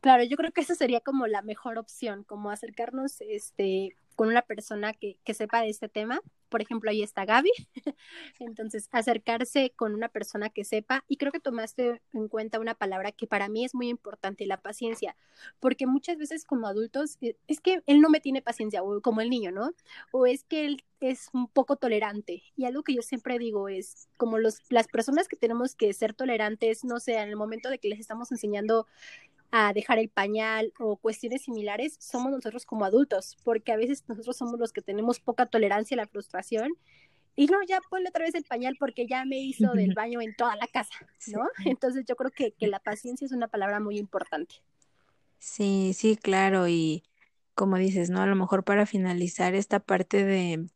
Claro, 0.00 0.22
yo 0.24 0.36
creo 0.36 0.52
que 0.52 0.60
esa 0.60 0.74
sería 0.74 1.00
como 1.00 1.26
la 1.26 1.42
mejor 1.42 1.78
opción, 1.78 2.22
como 2.24 2.50
acercarnos 2.50 3.20
este, 3.20 3.96
con 4.14 4.28
una 4.28 4.42
persona 4.42 4.92
que, 4.94 5.18
que 5.24 5.34
sepa 5.34 5.60
de 5.60 5.70
este 5.70 5.88
tema. 5.88 6.20
Por 6.48 6.62
ejemplo, 6.62 6.90
ahí 6.90 7.02
está 7.02 7.24
Gaby. 7.24 7.50
Entonces, 8.38 8.88
acercarse 8.92 9.72
con 9.76 9.94
una 9.94 10.08
persona 10.08 10.50
que 10.50 10.64
sepa. 10.64 11.04
Y 11.08 11.16
creo 11.16 11.32
que 11.32 11.40
tomaste 11.40 12.00
en 12.12 12.28
cuenta 12.28 12.58
una 12.58 12.74
palabra 12.74 13.12
que 13.12 13.26
para 13.26 13.48
mí 13.48 13.64
es 13.64 13.74
muy 13.74 13.88
importante, 13.88 14.46
la 14.46 14.60
paciencia. 14.60 15.16
Porque 15.60 15.86
muchas 15.86 16.16
veces 16.16 16.44
como 16.44 16.66
adultos, 16.68 17.18
eh, 17.20 17.36
es 17.48 17.60
que 17.60 17.82
él 17.86 18.00
no 18.00 18.08
me 18.08 18.20
tiene 18.20 18.40
paciencia, 18.40 18.82
o 18.82 19.00
como 19.00 19.20
el 19.20 19.30
niño, 19.30 19.52
¿no? 19.52 19.72
O 20.12 20.26
es 20.26 20.44
que 20.44 20.64
él 20.64 20.84
es 21.00 21.28
un 21.32 21.48
poco 21.48 21.76
tolerante. 21.76 22.42
Y 22.56 22.64
algo 22.64 22.82
que 22.82 22.94
yo 22.94 23.02
siempre 23.02 23.38
digo 23.38 23.68
es, 23.68 24.08
como 24.16 24.38
los, 24.38 24.62
las 24.68 24.88
personas 24.88 25.28
que 25.28 25.36
tenemos 25.36 25.74
que 25.74 25.92
ser 25.92 26.14
tolerantes, 26.14 26.84
no 26.84 26.98
sé, 26.98 27.14
en 27.14 27.28
el 27.28 27.36
momento 27.36 27.68
de 27.68 27.78
que 27.78 27.88
les 27.88 28.00
estamos 28.00 28.32
enseñando 28.32 28.86
a 29.50 29.72
dejar 29.72 29.98
el 29.98 30.08
pañal 30.08 30.72
o 30.78 30.96
cuestiones 30.96 31.42
similares, 31.42 31.96
somos 32.00 32.30
nosotros 32.30 32.66
como 32.66 32.84
adultos, 32.84 33.36
porque 33.44 33.72
a 33.72 33.76
veces 33.76 34.04
nosotros 34.06 34.36
somos 34.36 34.58
los 34.58 34.72
que 34.72 34.82
tenemos 34.82 35.20
poca 35.20 35.46
tolerancia 35.46 35.94
a 35.94 35.98
la 35.98 36.06
frustración 36.06 36.72
y 37.34 37.46
no, 37.46 37.58
ya 37.66 37.80
ponle 37.88 38.08
otra 38.08 38.24
vez 38.24 38.34
el 38.34 38.44
pañal 38.44 38.76
porque 38.78 39.06
ya 39.06 39.24
me 39.24 39.38
hizo 39.38 39.72
del 39.72 39.94
baño 39.94 40.20
en 40.20 40.34
toda 40.34 40.56
la 40.56 40.66
casa, 40.66 41.06
¿no? 41.28 41.42
Entonces 41.64 42.04
yo 42.06 42.16
creo 42.16 42.30
que, 42.30 42.52
que 42.52 42.66
la 42.66 42.80
paciencia 42.80 43.24
es 43.24 43.32
una 43.32 43.48
palabra 43.48 43.80
muy 43.80 43.96
importante. 43.96 44.56
Sí, 45.38 45.92
sí, 45.94 46.16
claro, 46.16 46.66
y 46.66 47.04
como 47.54 47.76
dices, 47.76 48.10
¿no? 48.10 48.20
A 48.20 48.26
lo 48.26 48.34
mejor 48.34 48.64
para 48.64 48.86
finalizar 48.86 49.54
esta 49.54 49.80
parte 49.80 50.24
de, 50.24 50.68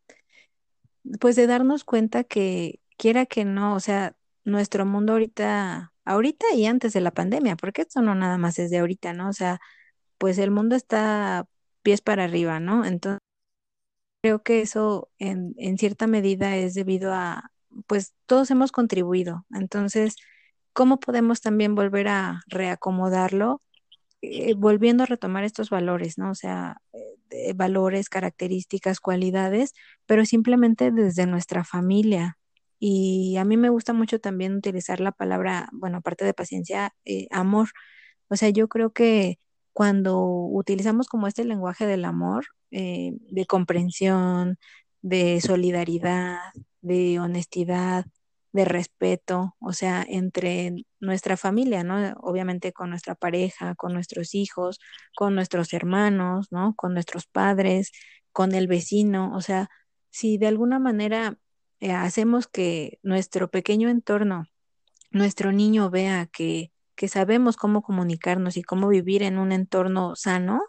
pues 1.20 1.36
de 1.36 1.46
darnos 1.46 1.84
cuenta 1.84 2.24
que 2.24 2.80
quiera 2.96 3.26
que 3.26 3.44
no, 3.44 3.74
o 3.74 3.80
sea, 3.80 4.16
nuestro 4.44 4.86
mundo 4.86 5.14
ahorita, 5.14 5.91
ahorita 6.04 6.46
y 6.54 6.66
antes 6.66 6.92
de 6.92 7.00
la 7.00 7.12
pandemia, 7.12 7.56
porque 7.56 7.82
esto 7.82 8.02
no 8.02 8.14
nada 8.14 8.38
más 8.38 8.58
es 8.58 8.70
de 8.70 8.78
ahorita, 8.78 9.12
¿no? 9.14 9.28
O 9.28 9.32
sea, 9.32 9.60
pues 10.18 10.38
el 10.38 10.50
mundo 10.50 10.76
está 10.76 11.46
pies 11.82 12.02
para 12.02 12.24
arriba, 12.24 12.60
¿no? 12.60 12.84
Entonces, 12.84 13.20
creo 14.22 14.42
que 14.42 14.60
eso 14.62 15.10
en, 15.18 15.54
en 15.58 15.78
cierta 15.78 16.06
medida 16.06 16.56
es 16.56 16.74
debido 16.74 17.12
a, 17.12 17.50
pues 17.86 18.14
todos 18.26 18.50
hemos 18.50 18.72
contribuido. 18.72 19.44
Entonces, 19.52 20.16
¿cómo 20.72 21.00
podemos 21.00 21.40
también 21.40 21.74
volver 21.74 22.08
a 22.08 22.42
reacomodarlo? 22.46 23.60
Eh, 24.22 24.54
volviendo 24.54 25.02
a 25.04 25.06
retomar 25.06 25.44
estos 25.44 25.70
valores, 25.70 26.18
¿no? 26.18 26.30
O 26.30 26.34
sea, 26.34 26.78
eh, 27.30 27.54
valores, 27.54 28.08
características, 28.08 29.00
cualidades, 29.00 29.72
pero 30.06 30.24
simplemente 30.24 30.92
desde 30.92 31.26
nuestra 31.26 31.64
familia, 31.64 32.38
y 32.84 33.36
a 33.36 33.44
mí 33.44 33.56
me 33.56 33.68
gusta 33.70 33.92
mucho 33.92 34.18
también 34.18 34.56
utilizar 34.56 34.98
la 34.98 35.12
palabra, 35.12 35.68
bueno, 35.72 35.98
aparte 35.98 36.24
de 36.24 36.34
paciencia, 36.34 36.92
eh, 37.04 37.28
amor. 37.30 37.68
O 38.28 38.34
sea, 38.36 38.48
yo 38.50 38.68
creo 38.68 38.92
que 38.92 39.38
cuando 39.72 40.20
utilizamos 40.20 41.06
como 41.06 41.28
este 41.28 41.44
lenguaje 41.44 41.86
del 41.86 42.04
amor, 42.04 42.46
eh, 42.72 43.12
de 43.30 43.46
comprensión, 43.46 44.58
de 45.00 45.40
solidaridad, 45.40 46.38
de 46.80 47.20
honestidad, 47.20 48.06
de 48.52 48.64
respeto, 48.64 49.54
o 49.60 49.72
sea, 49.72 50.04
entre 50.08 50.84
nuestra 50.98 51.36
familia, 51.36 51.84
¿no? 51.84 52.14
Obviamente 52.20 52.72
con 52.72 52.90
nuestra 52.90 53.14
pareja, 53.14 53.76
con 53.76 53.92
nuestros 53.92 54.34
hijos, 54.34 54.80
con 55.16 55.36
nuestros 55.36 55.72
hermanos, 55.72 56.48
¿no? 56.50 56.74
Con 56.76 56.94
nuestros 56.94 57.26
padres, 57.26 57.92
con 58.32 58.54
el 58.56 58.66
vecino, 58.66 59.36
o 59.36 59.40
sea, 59.40 59.68
si 60.10 60.36
de 60.38 60.48
alguna 60.48 60.80
manera 60.80 61.38
eh, 61.82 61.92
hacemos 61.92 62.46
que 62.46 63.00
nuestro 63.02 63.50
pequeño 63.50 63.88
entorno, 63.88 64.46
nuestro 65.10 65.50
niño 65.50 65.90
vea 65.90 66.26
que, 66.26 66.72
que 66.94 67.08
sabemos 67.08 67.56
cómo 67.56 67.82
comunicarnos 67.82 68.56
y 68.56 68.62
cómo 68.62 68.86
vivir 68.88 69.24
en 69.24 69.36
un 69.36 69.50
entorno 69.50 70.14
sano, 70.14 70.62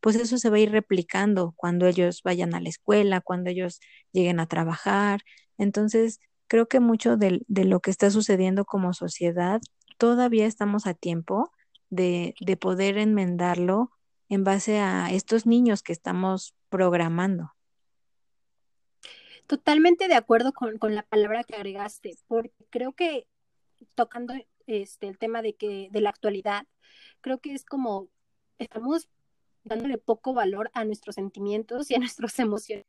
pues 0.00 0.14
eso 0.14 0.38
se 0.38 0.48
va 0.48 0.58
a 0.58 0.60
ir 0.60 0.70
replicando 0.70 1.54
cuando 1.56 1.88
ellos 1.88 2.22
vayan 2.22 2.54
a 2.54 2.60
la 2.60 2.68
escuela, 2.68 3.20
cuando 3.20 3.50
ellos 3.50 3.80
lleguen 4.12 4.38
a 4.38 4.46
trabajar. 4.46 5.22
Entonces, 5.58 6.20
creo 6.46 6.68
que 6.68 6.78
mucho 6.78 7.16
de, 7.16 7.42
de 7.48 7.64
lo 7.64 7.80
que 7.80 7.90
está 7.90 8.08
sucediendo 8.12 8.64
como 8.64 8.92
sociedad, 8.94 9.60
todavía 9.98 10.46
estamos 10.46 10.86
a 10.86 10.94
tiempo 10.94 11.50
de, 11.88 12.34
de 12.40 12.56
poder 12.56 12.96
enmendarlo 12.96 13.90
en 14.28 14.44
base 14.44 14.78
a 14.78 15.10
estos 15.10 15.46
niños 15.46 15.82
que 15.82 15.92
estamos 15.92 16.54
programando. 16.68 17.54
Totalmente 19.50 20.06
de 20.06 20.14
acuerdo 20.14 20.52
con, 20.52 20.78
con, 20.78 20.94
la 20.94 21.02
palabra 21.02 21.42
que 21.42 21.56
agregaste, 21.56 22.16
porque 22.28 22.52
creo 22.70 22.92
que 22.92 23.26
tocando 23.96 24.32
este 24.68 25.08
el 25.08 25.18
tema 25.18 25.42
de 25.42 25.56
que 25.56 25.88
de 25.90 26.00
la 26.00 26.10
actualidad, 26.10 26.68
creo 27.20 27.38
que 27.40 27.54
es 27.54 27.64
como 27.64 28.06
estamos 28.58 29.08
dándole 29.64 29.98
poco 29.98 30.34
valor 30.34 30.70
a 30.72 30.84
nuestros 30.84 31.16
sentimientos 31.16 31.90
y 31.90 31.96
a 31.96 31.98
nuestras 31.98 32.38
emociones. 32.38 32.86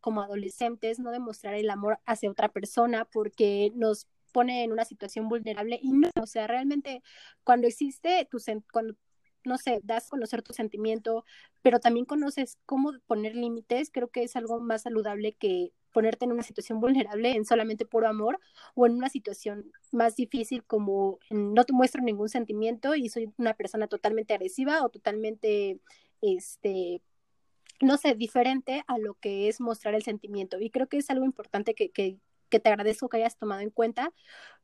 Como 0.00 0.22
adolescentes, 0.22 0.98
no 0.98 1.12
demostrar 1.12 1.54
el 1.54 1.70
amor 1.70 2.00
hacia 2.06 2.28
otra 2.28 2.48
persona 2.48 3.04
porque 3.04 3.70
nos 3.76 4.08
pone 4.32 4.64
en 4.64 4.72
una 4.72 4.86
situación 4.86 5.28
vulnerable 5.28 5.78
y 5.80 5.92
no, 5.92 6.08
o 6.20 6.26
sea, 6.26 6.48
realmente 6.48 7.04
cuando 7.44 7.68
existe 7.68 8.26
tu 8.28 8.38
cuando 8.72 8.96
no 9.44 9.58
sé, 9.58 9.80
das 9.84 10.06
a 10.06 10.10
conocer 10.10 10.42
tu 10.42 10.52
sentimiento, 10.54 11.24
pero 11.62 11.78
también 11.78 12.04
conoces 12.04 12.58
cómo 12.66 12.94
poner 13.06 13.36
límites, 13.36 13.90
creo 13.92 14.08
que 14.08 14.24
es 14.24 14.34
algo 14.34 14.58
más 14.60 14.82
saludable 14.82 15.34
que 15.34 15.72
ponerte 15.92 16.24
en 16.24 16.32
una 16.32 16.42
situación 16.42 16.80
vulnerable 16.80 17.32
en 17.32 17.44
solamente 17.44 17.84
puro 17.84 18.08
amor 18.08 18.38
o 18.74 18.86
en 18.86 18.94
una 18.94 19.08
situación 19.08 19.70
más 19.92 20.16
difícil 20.16 20.64
como 20.64 21.18
no 21.30 21.64
te 21.64 21.72
muestro 21.72 22.02
ningún 22.02 22.28
sentimiento 22.28 22.94
y 22.94 23.08
soy 23.08 23.32
una 23.36 23.54
persona 23.54 23.86
totalmente 23.86 24.34
agresiva 24.34 24.84
o 24.84 24.88
totalmente, 24.88 25.80
este, 26.20 27.02
no 27.80 27.96
sé, 27.96 28.14
diferente 28.14 28.84
a 28.86 28.98
lo 28.98 29.14
que 29.14 29.48
es 29.48 29.60
mostrar 29.60 29.94
el 29.94 30.02
sentimiento. 30.02 30.60
Y 30.60 30.70
creo 30.70 30.88
que 30.88 30.98
es 30.98 31.10
algo 31.10 31.24
importante 31.24 31.74
que, 31.74 31.90
que, 31.90 32.18
que 32.48 32.60
te 32.60 32.68
agradezco 32.68 33.08
que 33.08 33.18
hayas 33.18 33.36
tomado 33.36 33.60
en 33.60 33.70
cuenta, 33.70 34.12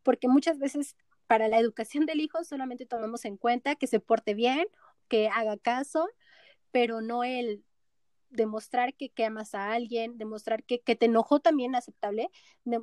porque 0.03 0.29
muchas 0.29 0.59
veces 0.59 0.97
para 1.27 1.49
la 1.49 1.59
educación 1.59 2.07
del 2.07 2.21
hijo 2.21 2.45
solamente 2.45 2.87
tomamos 2.87 3.25
en 3.25 3.37
cuenta 3.37 3.75
que 3.75 3.87
se 3.87 4.01
porte 4.01 4.35
bien, 4.35 4.67
que 5.09 5.29
haga 5.29 5.57
caso, 5.57 6.09
pero 6.71 7.01
no 7.01 7.25
el 7.25 7.65
demostrar 8.31 8.95
que, 8.95 9.11
que 9.11 9.25
amas 9.25 9.55
a 9.55 9.73
alguien, 9.73 10.19
demostrar 10.19 10.65
que, 10.65 10.81
que 10.81 10.97
te 10.97 11.07
enojó 11.07 11.41
también 11.41 11.75
aceptable, 11.75 12.31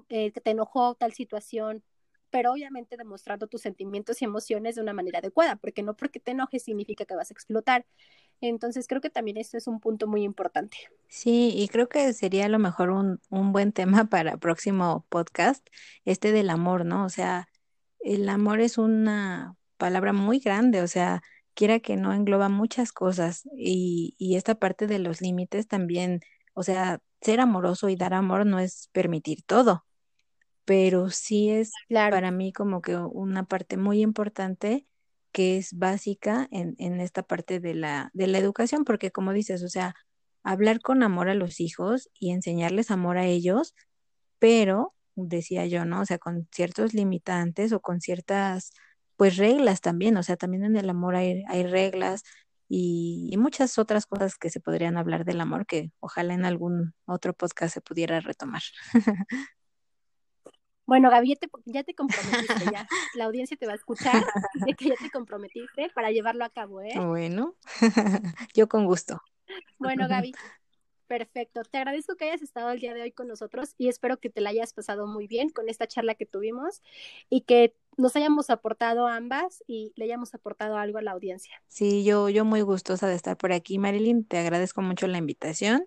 eh, 0.10 0.32
que 0.32 0.42
te 0.42 0.52
enojó 0.52 0.96
tal 0.96 1.14
situación, 1.14 1.84
pero 2.30 2.52
obviamente 2.52 2.98
demostrando 2.98 3.46
tus 3.46 3.62
sentimientos 3.62 4.22
y 4.22 4.26
emociones 4.26 4.76
de 4.76 4.82
una 4.82 4.94
manera 4.94 5.20
adecuada, 5.20 5.56
porque 5.56 5.84
no 5.84 5.96
porque 5.96 6.20
te 6.20 6.32
enojes 6.32 6.64
significa 6.64 7.06
que 7.06 7.16
vas 7.16 7.30
a 7.30 7.34
explotar. 7.34 7.86
Entonces 8.42 8.88
creo 8.88 9.02
que 9.02 9.12
también 9.12 9.38
esto 9.38 9.56
es 9.58 9.68
un 9.68 9.80
punto 9.80 10.08
muy 10.08 10.24
importante. 10.24 10.78
Sí, 11.08 11.54
y 11.56 11.68
creo 11.68 11.88
que 11.88 12.12
sería 12.14 12.46
a 12.46 12.50
lo 12.50 12.58
mejor 12.60 12.90
un, 12.90 13.22
un 13.30 13.52
buen 13.52 13.72
tema 13.72 14.06
para 14.10 14.38
próximo 14.38 15.06
podcast, 15.10 15.66
este 16.06 16.32
del 16.32 16.50
amor, 16.50 16.86
¿no? 16.86 17.06
O 17.06 17.10
sea, 17.10 17.48
el 18.00 18.28
amor 18.30 18.60
es 18.62 18.78
una 18.78 19.56
palabra 19.78 20.12
muy 20.12 20.40
grande, 20.40 20.82
o 20.82 20.88
sea, 20.88 21.22
quiera 21.54 21.80
que 21.80 21.96
no 21.96 22.14
engloba 22.14 22.50
muchas 22.50 22.92
cosas 22.92 23.44
y, 23.56 24.16
y 24.18 24.36
esta 24.36 24.56
parte 24.56 24.88
de 24.88 25.00
los 25.00 25.22
límites 25.22 25.68
también, 25.68 26.22
o 26.54 26.64
sea, 26.64 27.00
ser 27.22 27.40
amoroso 27.40 27.90
y 27.90 27.96
dar 27.96 28.14
amor 28.14 28.46
no 28.46 28.60
es 28.60 28.90
permitir 28.92 29.44
todo, 29.44 29.86
pero 30.66 31.10
sí 31.10 31.50
es 31.50 31.72
claro. 31.88 32.16
para 32.16 32.32
mí 32.32 32.54
como 32.54 32.82
que 32.82 32.98
una 32.98 33.46
parte 33.46 33.78
muy 33.78 34.02
importante 34.02 34.88
que 35.32 35.58
es 35.58 35.74
básica 35.74 36.48
en, 36.52 36.76
en 36.78 37.00
esta 37.00 37.24
parte 37.24 37.60
de 37.60 37.74
la, 37.74 38.12
de 38.14 38.28
la 38.28 38.38
educación, 38.38 38.86
porque 38.86 39.12
como 39.12 39.34
dices, 39.34 39.64
o 39.64 39.70
sea, 39.70 39.96
hablar 40.44 40.80
con 40.82 41.04
amor 41.04 41.30
a 41.30 41.34
los 41.34 41.60
hijos 41.60 42.10
y 42.20 42.32
enseñarles 42.32 42.92
amor 42.92 43.18
a 43.18 43.26
ellos, 43.26 43.74
pero, 44.40 44.94
decía 45.16 45.66
yo, 45.66 45.86
¿no? 45.86 46.02
O 46.02 46.06
sea, 46.06 46.18
con 46.20 46.48
ciertos 46.52 46.94
limitantes 46.94 47.72
o 47.74 47.82
con 47.82 48.02
ciertas 48.02 48.72
pues 49.18 49.38
reglas 49.38 49.82
también, 49.82 50.18
o 50.18 50.24
sea, 50.24 50.38
también 50.38 50.64
en 50.64 50.76
el 50.76 50.90
amor 50.90 51.16
hay, 51.16 51.44
hay 51.48 51.66
reglas 51.66 52.24
y, 52.70 53.30
y, 53.32 53.38
muchas 53.38 53.78
otras 53.78 54.06
cosas 54.06 54.38
que 54.38 54.50
se 54.50 54.60
podrían 54.60 54.98
hablar 54.98 55.26
del 55.26 55.42
amor 55.42 55.66
que 55.66 55.92
ojalá 56.00 56.34
en 56.34 56.46
algún 56.46 56.94
otro 57.06 57.34
podcast 57.34 57.74
se 57.74 57.82
pudiera 57.82 58.20
retomar. 58.20 58.64
Bueno, 60.86 61.10
Gaby, 61.10 61.30
ya 61.30 61.36
te, 61.36 61.50
ya 61.66 61.84
te 61.84 61.96
comprometiste, 61.96 62.66
ya. 62.72 62.88
La 63.16 63.26
audiencia 63.26 63.56
te 63.56 63.66
va 63.66 63.72
a 63.72 63.76
escuchar 63.76 64.26
de 64.66 64.74
que 64.74 64.90
ya 64.90 64.96
te 64.96 65.10
comprometiste 65.10 65.90
para 65.96 66.12
llevarlo 66.12 66.44
a 66.44 66.50
cabo, 66.50 66.82
¿eh? 66.82 66.94
Bueno, 66.96 67.56
yo 68.54 68.68
con 68.68 68.86
gusto. 68.86 69.22
Bueno, 69.80 70.08
Gaby, 70.08 70.34
perfecto. 71.18 71.62
Te 71.64 71.78
agradezco 71.78 72.16
que 72.16 72.26
hayas 72.26 72.42
estado 72.42 72.72
el 72.72 72.80
día 72.80 72.96
de 72.96 73.04
hoy 73.04 73.12
con 73.12 73.28
nosotros 73.28 73.76
y 73.78 73.88
espero 73.88 74.20
que 74.20 74.32
te 74.32 74.42
la 74.42 74.50
hayas 74.50 74.74
pasado 74.74 75.06
muy 75.06 75.28
bien 75.28 75.50
con 75.50 75.70
esta 75.70 75.86
charla 75.86 76.16
que 76.16 76.26
tuvimos 76.26 76.82
y 77.30 77.42
que 77.42 77.76
nos 77.98 78.16
hayamos 78.16 78.50
aportado 78.50 79.08
ambas 79.08 79.64
y 79.68 79.94
le 79.96 80.06
hayamos 80.06 80.34
aportado 80.34 80.78
algo 80.78 80.98
a 80.98 81.04
la 81.04 81.12
audiencia. 81.12 81.62
Sí, 81.68 82.04
yo, 82.04 82.30
yo 82.30 82.46
muy 82.46 82.62
gustosa 82.62 83.08
de 83.08 83.14
estar 83.14 83.38
por 83.38 83.52
aquí, 83.52 83.78
Marilyn. 83.78 84.26
Te 84.26 84.40
agradezco 84.40 84.82
mucho 84.82 85.06
la 85.06 85.20
invitación 85.20 85.86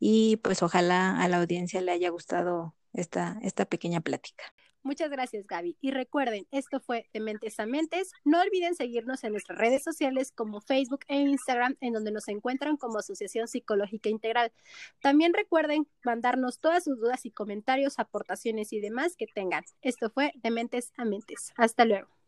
y 0.00 0.38
pues 0.38 0.60
ojalá 0.64 1.22
a 1.22 1.28
la 1.28 1.36
audiencia 1.36 1.80
le 1.80 1.92
haya 1.92 2.10
gustado 2.10 2.74
esta, 2.92 3.38
esta 3.42 3.66
pequeña 3.66 4.00
plática. 4.00 4.42
Muchas 4.84 5.10
gracias, 5.10 5.46
Gaby. 5.46 5.78
Y 5.80 5.92
recuerden, 5.92 6.46
esto 6.50 6.78
fue 6.78 7.08
De 7.14 7.20
Mentes 7.20 7.58
a 7.58 7.64
Mentes. 7.64 8.12
No 8.22 8.38
olviden 8.38 8.74
seguirnos 8.74 9.24
en 9.24 9.32
nuestras 9.32 9.58
redes 9.58 9.82
sociales 9.82 10.30
como 10.30 10.60
Facebook 10.60 11.00
e 11.08 11.16
Instagram, 11.16 11.78
en 11.80 11.94
donde 11.94 12.12
nos 12.12 12.28
encuentran 12.28 12.76
como 12.76 12.98
Asociación 12.98 13.48
Psicológica 13.48 14.10
Integral. 14.10 14.52
También 15.00 15.32
recuerden 15.32 15.88
mandarnos 16.04 16.60
todas 16.60 16.84
sus 16.84 17.00
dudas 17.00 17.24
y 17.24 17.30
comentarios, 17.30 17.98
aportaciones 17.98 18.74
y 18.74 18.80
demás 18.80 19.16
que 19.16 19.26
tengan. 19.26 19.64
Esto 19.80 20.10
fue 20.10 20.32
De 20.34 20.50
Mentes 20.50 20.92
a 20.98 21.06
Mentes. 21.06 21.54
Hasta 21.56 21.86
luego. 21.86 22.23